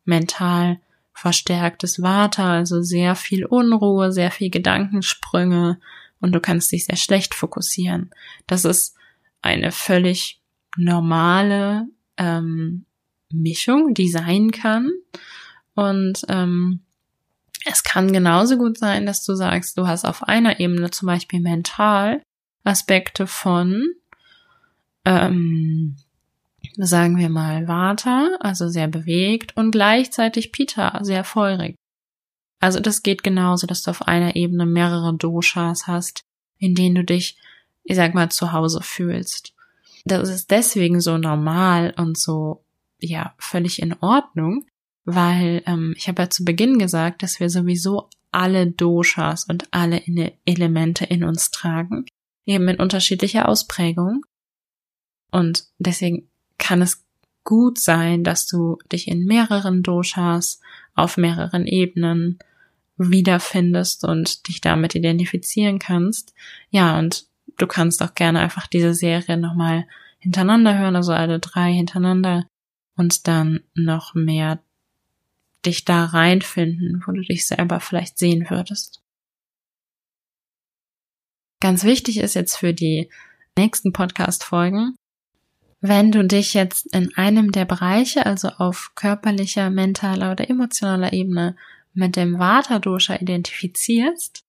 mental 0.05 0.81
verstärktes 1.13 2.03
Vata, 2.03 2.53
also 2.53 2.83
sehr 2.83 3.15
viel 3.15 3.45
Unruhe, 3.45 4.13
sehr 4.13 4.31
viel 4.31 4.51
Gedankensprünge 4.51 5.79
und 6.21 6.33
du 6.33 6.41
kannst 6.41 6.73
dich 6.73 6.87
sehr 6.87 6.97
schlecht 6.97 7.35
fokussieren. 7.35 8.11
Das 8.47 8.65
ist 8.65 8.95
eine 9.43 9.73
völlig 9.73 10.41
normale 10.77 11.89
ähm, 12.17 12.87
Mischung, 13.31 13.95
die 13.95 14.09
sein 14.09 14.51
kann. 14.51 14.91
Und 15.75 16.23
ähm, 16.29 16.81
es 17.65 17.83
kann 17.83 18.13
genauso 18.13 18.57
gut 18.57 18.79
sein, 18.79 19.07
dass 19.07 19.25
du 19.25 19.35
sagst, 19.35 19.77
du 19.79 19.87
hast 19.87 20.05
auf 20.05 20.23
einer 20.25 20.61
Ebene 20.61 20.91
zum 20.91 21.07
Beispiel 21.07 21.41
mental 21.41 22.23
Aspekte 22.65 23.27
von 23.27 23.95
ähm, 25.05 25.97
sagen 26.77 27.17
wir 27.17 27.29
mal, 27.29 27.69
Vata, 27.69 28.37
also 28.41 28.69
sehr 28.69 28.89
bewegt 28.89 29.57
und 29.57 29.73
gleichzeitig 29.73 30.53
Pita, 30.53 31.03
sehr 31.03 31.25
feurig. 31.25 31.77
Also 32.61 32.81
das 32.81 33.03
geht 33.03 33.23
genauso, 33.23 33.67
dass 33.67 33.83
du 33.83 33.91
auf 33.91 34.03
einer 34.03 34.37
Ebene 34.37 34.67
mehrere 34.67 35.15
Doshas 35.17 35.87
hast, 35.87 36.23
in 36.59 36.75
denen 36.75 36.95
du 36.95 37.05
dich, 37.05 37.37
ich 37.85 37.97
sag 37.97 38.15
mal, 38.15 38.31
zu 38.31 38.53
Hause 38.53 38.81
fühlst. 38.83 39.53
Das 40.05 40.29
ist 40.29 40.51
deswegen 40.51 41.01
so 41.01 41.19
normal 41.19 41.93
und 41.97 42.19
so, 42.19 42.65
ja, 43.01 43.35
völlig 43.39 43.83
in 43.83 43.95
Ordnung, 43.95 44.65
weil 45.05 45.63
ähm, 45.67 45.95
ich 45.97 46.09
habe 46.09 46.23
ja 46.23 46.31
zu 46.31 46.45
Beginn 46.45 46.79
gesagt, 46.79 47.23
dass 47.23 47.41
wir 47.41 47.51
sowieso 47.51 48.09
alle 48.31 48.69
Doshas 48.69 49.45
und 49.45 49.69
alle 49.73 50.03
Elemente 50.45 51.05
in 51.05 51.25
uns 51.25 51.51
tragen, 51.51 52.07
eben 52.47 52.69
in 52.69 52.81
unterschiedlicher 52.81 53.49
Ausprägung 53.49 54.25
Und 55.31 55.65
deswegen 55.79 56.29
kann 56.59 56.83
es 56.83 57.05
gut 57.45 57.79
sein, 57.79 58.23
dass 58.23 58.47
du 58.47 58.79
dich 58.93 59.09
in 59.09 59.25
mehreren 59.25 59.83
Doshas 59.83 60.61
auf 60.95 61.17
mehreren 61.17 61.67
Ebenen 61.67 62.39
wiederfindest 62.97 64.05
und 64.05 64.47
dich 64.47 64.61
damit 64.61 64.95
identifizieren 64.95 65.79
kannst. 65.79 66.35
Ja, 66.71 66.99
und 66.99 67.27
du 67.59 67.67
kannst 67.67 68.03
auch 68.03 68.15
gerne 68.15 68.41
einfach 68.41 68.67
diese 68.67 68.95
Serie 68.95 69.37
nochmal 69.37 69.87
hintereinander 70.19 70.79
hören, 70.79 70.95
also 70.95 71.13
alle 71.13 71.41
drei 71.41 71.73
hintereinander 71.73 72.47
und 72.97 73.27
dann 73.27 73.61
noch 73.75 74.15
mehr 74.15 74.63
dich 75.67 75.85
da 75.85 76.05
reinfinden, 76.05 77.03
wo 77.07 77.13
du 77.13 77.23
dich 77.23 77.47
selber 77.47 77.81
vielleicht 77.81 78.19
sehen 78.19 78.47
würdest. 78.51 79.02
Ganz 81.63 81.85
wichtig 81.85 82.19
ist 82.19 82.35
jetzt 82.35 82.57
für 82.57 82.75
die 82.75 83.09
nächsten 83.57 83.93
Podcast-Folgen, 83.93 84.97
wenn 85.81 86.11
du 86.11 86.25
dich 86.25 86.55
jetzt 86.55 86.93
in 86.93 87.17
einem 87.17 87.53
der 87.53 87.67
Bereiche, 87.67 88.27
also 88.27 88.49
auf 88.49 88.91
körperlicher, 88.97 89.71
mentaler 89.71 90.33
oder 90.33 90.51
emotionaler 90.51 91.13
Ebene 91.13 91.55
mit 91.95 92.17
dem 92.17 92.41
Vata-Dosha 92.41 93.15
identifizierst, 93.21 94.43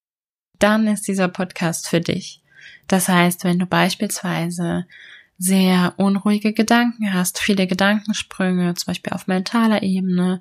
dann 0.57 0.87
ist 0.87 1.07
dieser 1.07 1.27
Podcast 1.27 1.87
für 1.87 2.01
dich. 2.01 2.41
Das 2.87 3.07
heißt, 3.07 3.43
wenn 3.43 3.59
du 3.59 3.67
beispielsweise 3.67 4.87
sehr 5.37 5.93
unruhige 5.97 6.51
Gedanken 6.51 7.13
hast, 7.13 7.37
viele 7.37 7.67
Gedankensprünge, 7.67 8.73
zum 8.73 8.87
Beispiel 8.87 9.13
auf 9.13 9.27
mentaler 9.27 9.83
Ebene, 9.83 10.39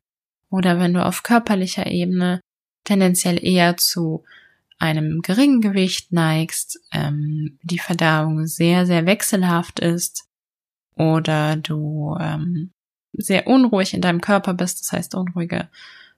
oder 0.48 0.78
wenn 0.78 0.94
du 0.94 1.04
auf 1.04 1.22
körperlicher 1.22 1.86
Ebene 1.86 2.40
tendenziell 2.84 3.44
eher 3.44 3.76
zu 3.76 4.24
einem 4.82 5.22
geringen 5.22 5.60
Gewicht 5.60 6.12
neigst, 6.12 6.80
ähm, 6.92 7.58
die 7.62 7.78
Verdauung 7.78 8.46
sehr, 8.46 8.84
sehr 8.84 9.06
wechselhaft 9.06 9.78
ist, 9.78 10.28
oder 10.96 11.56
du 11.56 12.16
ähm, 12.20 12.72
sehr 13.12 13.46
unruhig 13.46 13.94
in 13.94 14.00
deinem 14.00 14.20
Körper 14.20 14.54
bist, 14.54 14.80
das 14.80 14.92
heißt 14.92 15.14
unruhige 15.14 15.68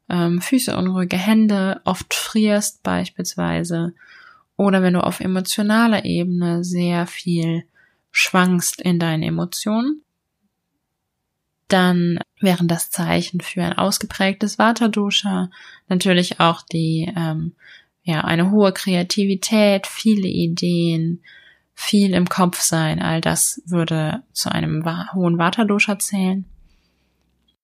ähm, 0.09 0.41
Füße, 0.41 0.77
unruhige 0.77 1.19
Hände, 1.19 1.81
oft 1.85 2.15
frierst 2.15 2.83
beispielsweise, 2.83 3.95
oder 4.57 4.83
wenn 4.83 4.95
du 4.95 5.05
auf 5.05 5.21
emotionaler 5.21 6.05
Ebene 6.05 6.65
sehr 6.65 7.07
viel 7.07 7.65
schwankst 8.13 8.81
in 8.81 8.99
deinen 8.99 9.23
Emotionen, 9.23 10.03
dann 11.69 12.19
wären 12.41 12.69
das 12.69 12.91
Zeichen 12.91 13.41
für 13.41 13.63
ein 13.63 13.73
ausgeprägtes 13.73 14.59
Vata-Dosha, 14.59 15.51
natürlich 15.89 16.41
auch 16.41 16.63
die 16.63 17.13
ähm, 17.17 17.55
ja 18.05 18.21
eine 18.21 18.51
hohe 18.51 18.73
Kreativität, 18.73 19.87
viele 19.87 20.29
Ideen, 20.29 21.23
viel 21.75 22.15
im 22.15 22.29
Kopf 22.29 22.61
sein, 22.61 23.03
all 23.03 23.21
das 23.21 23.61
würde 23.67 24.23
zu 24.33 24.53
einem 24.53 24.85
hohen 25.13 25.39
Vata-Dosha 25.39 25.99
zählen. 25.99 26.45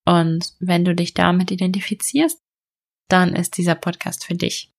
Und 0.04 0.54
wenn 0.58 0.84
du 0.84 0.94
dich 0.94 1.14
damit 1.14 1.50
identifizierst, 1.50 2.40
dann 3.08 3.34
ist 3.36 3.56
dieser 3.56 3.74
Podcast 3.74 4.24
für 4.24 4.34
dich. 4.34 4.72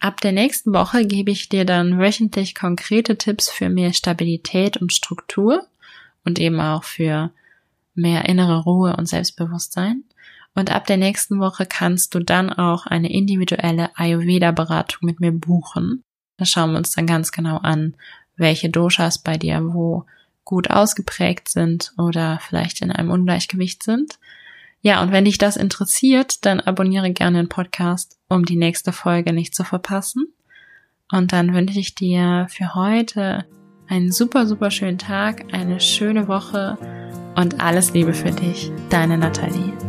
Ab 0.00 0.20
der 0.20 0.32
nächsten 0.32 0.72
Woche 0.72 1.06
gebe 1.06 1.30
ich 1.30 1.48
dir 1.48 1.64
dann 1.64 1.98
wöchentlich 1.98 2.54
konkrete 2.54 3.18
Tipps 3.18 3.50
für 3.50 3.68
mehr 3.68 3.92
Stabilität 3.92 4.76
und 4.76 4.92
Struktur 4.92 5.66
und 6.24 6.38
eben 6.38 6.60
auch 6.60 6.84
für 6.84 7.32
mehr 7.94 8.28
innere 8.28 8.62
Ruhe 8.62 8.96
und 8.96 9.06
Selbstbewusstsein. 9.06 10.04
Und 10.58 10.72
ab 10.72 10.86
der 10.86 10.96
nächsten 10.96 11.38
Woche 11.38 11.66
kannst 11.66 12.16
du 12.16 12.18
dann 12.18 12.52
auch 12.52 12.84
eine 12.84 13.12
individuelle 13.12 13.96
Ayurveda-Beratung 13.96 15.06
mit 15.06 15.20
mir 15.20 15.30
buchen. 15.30 16.02
Da 16.36 16.46
schauen 16.46 16.72
wir 16.72 16.78
uns 16.78 16.90
dann 16.96 17.06
ganz 17.06 17.30
genau 17.30 17.58
an, 17.58 17.94
welche 18.36 18.68
Doshas 18.68 19.18
bei 19.18 19.36
dir 19.36 19.60
wo 19.62 20.04
gut 20.42 20.68
ausgeprägt 20.68 21.48
sind 21.48 21.92
oder 21.96 22.40
vielleicht 22.42 22.82
in 22.82 22.90
einem 22.90 23.12
Ungleichgewicht 23.12 23.84
sind. 23.84 24.18
Ja, 24.80 25.00
und 25.00 25.12
wenn 25.12 25.26
dich 25.26 25.38
das 25.38 25.56
interessiert, 25.56 26.44
dann 26.44 26.58
abonniere 26.58 27.12
gerne 27.12 27.38
den 27.38 27.48
Podcast, 27.48 28.18
um 28.28 28.44
die 28.44 28.56
nächste 28.56 28.90
Folge 28.90 29.32
nicht 29.32 29.54
zu 29.54 29.62
verpassen. 29.62 30.26
Und 31.08 31.32
dann 31.32 31.54
wünsche 31.54 31.78
ich 31.78 31.94
dir 31.94 32.48
für 32.50 32.74
heute 32.74 33.44
einen 33.86 34.10
super, 34.10 34.44
super 34.48 34.72
schönen 34.72 34.98
Tag, 34.98 35.44
eine 35.52 35.78
schöne 35.78 36.26
Woche 36.26 36.78
und 37.36 37.60
alles 37.60 37.92
Liebe 37.92 38.12
für 38.12 38.32
dich. 38.32 38.72
Deine 38.90 39.18
Nathalie. 39.18 39.87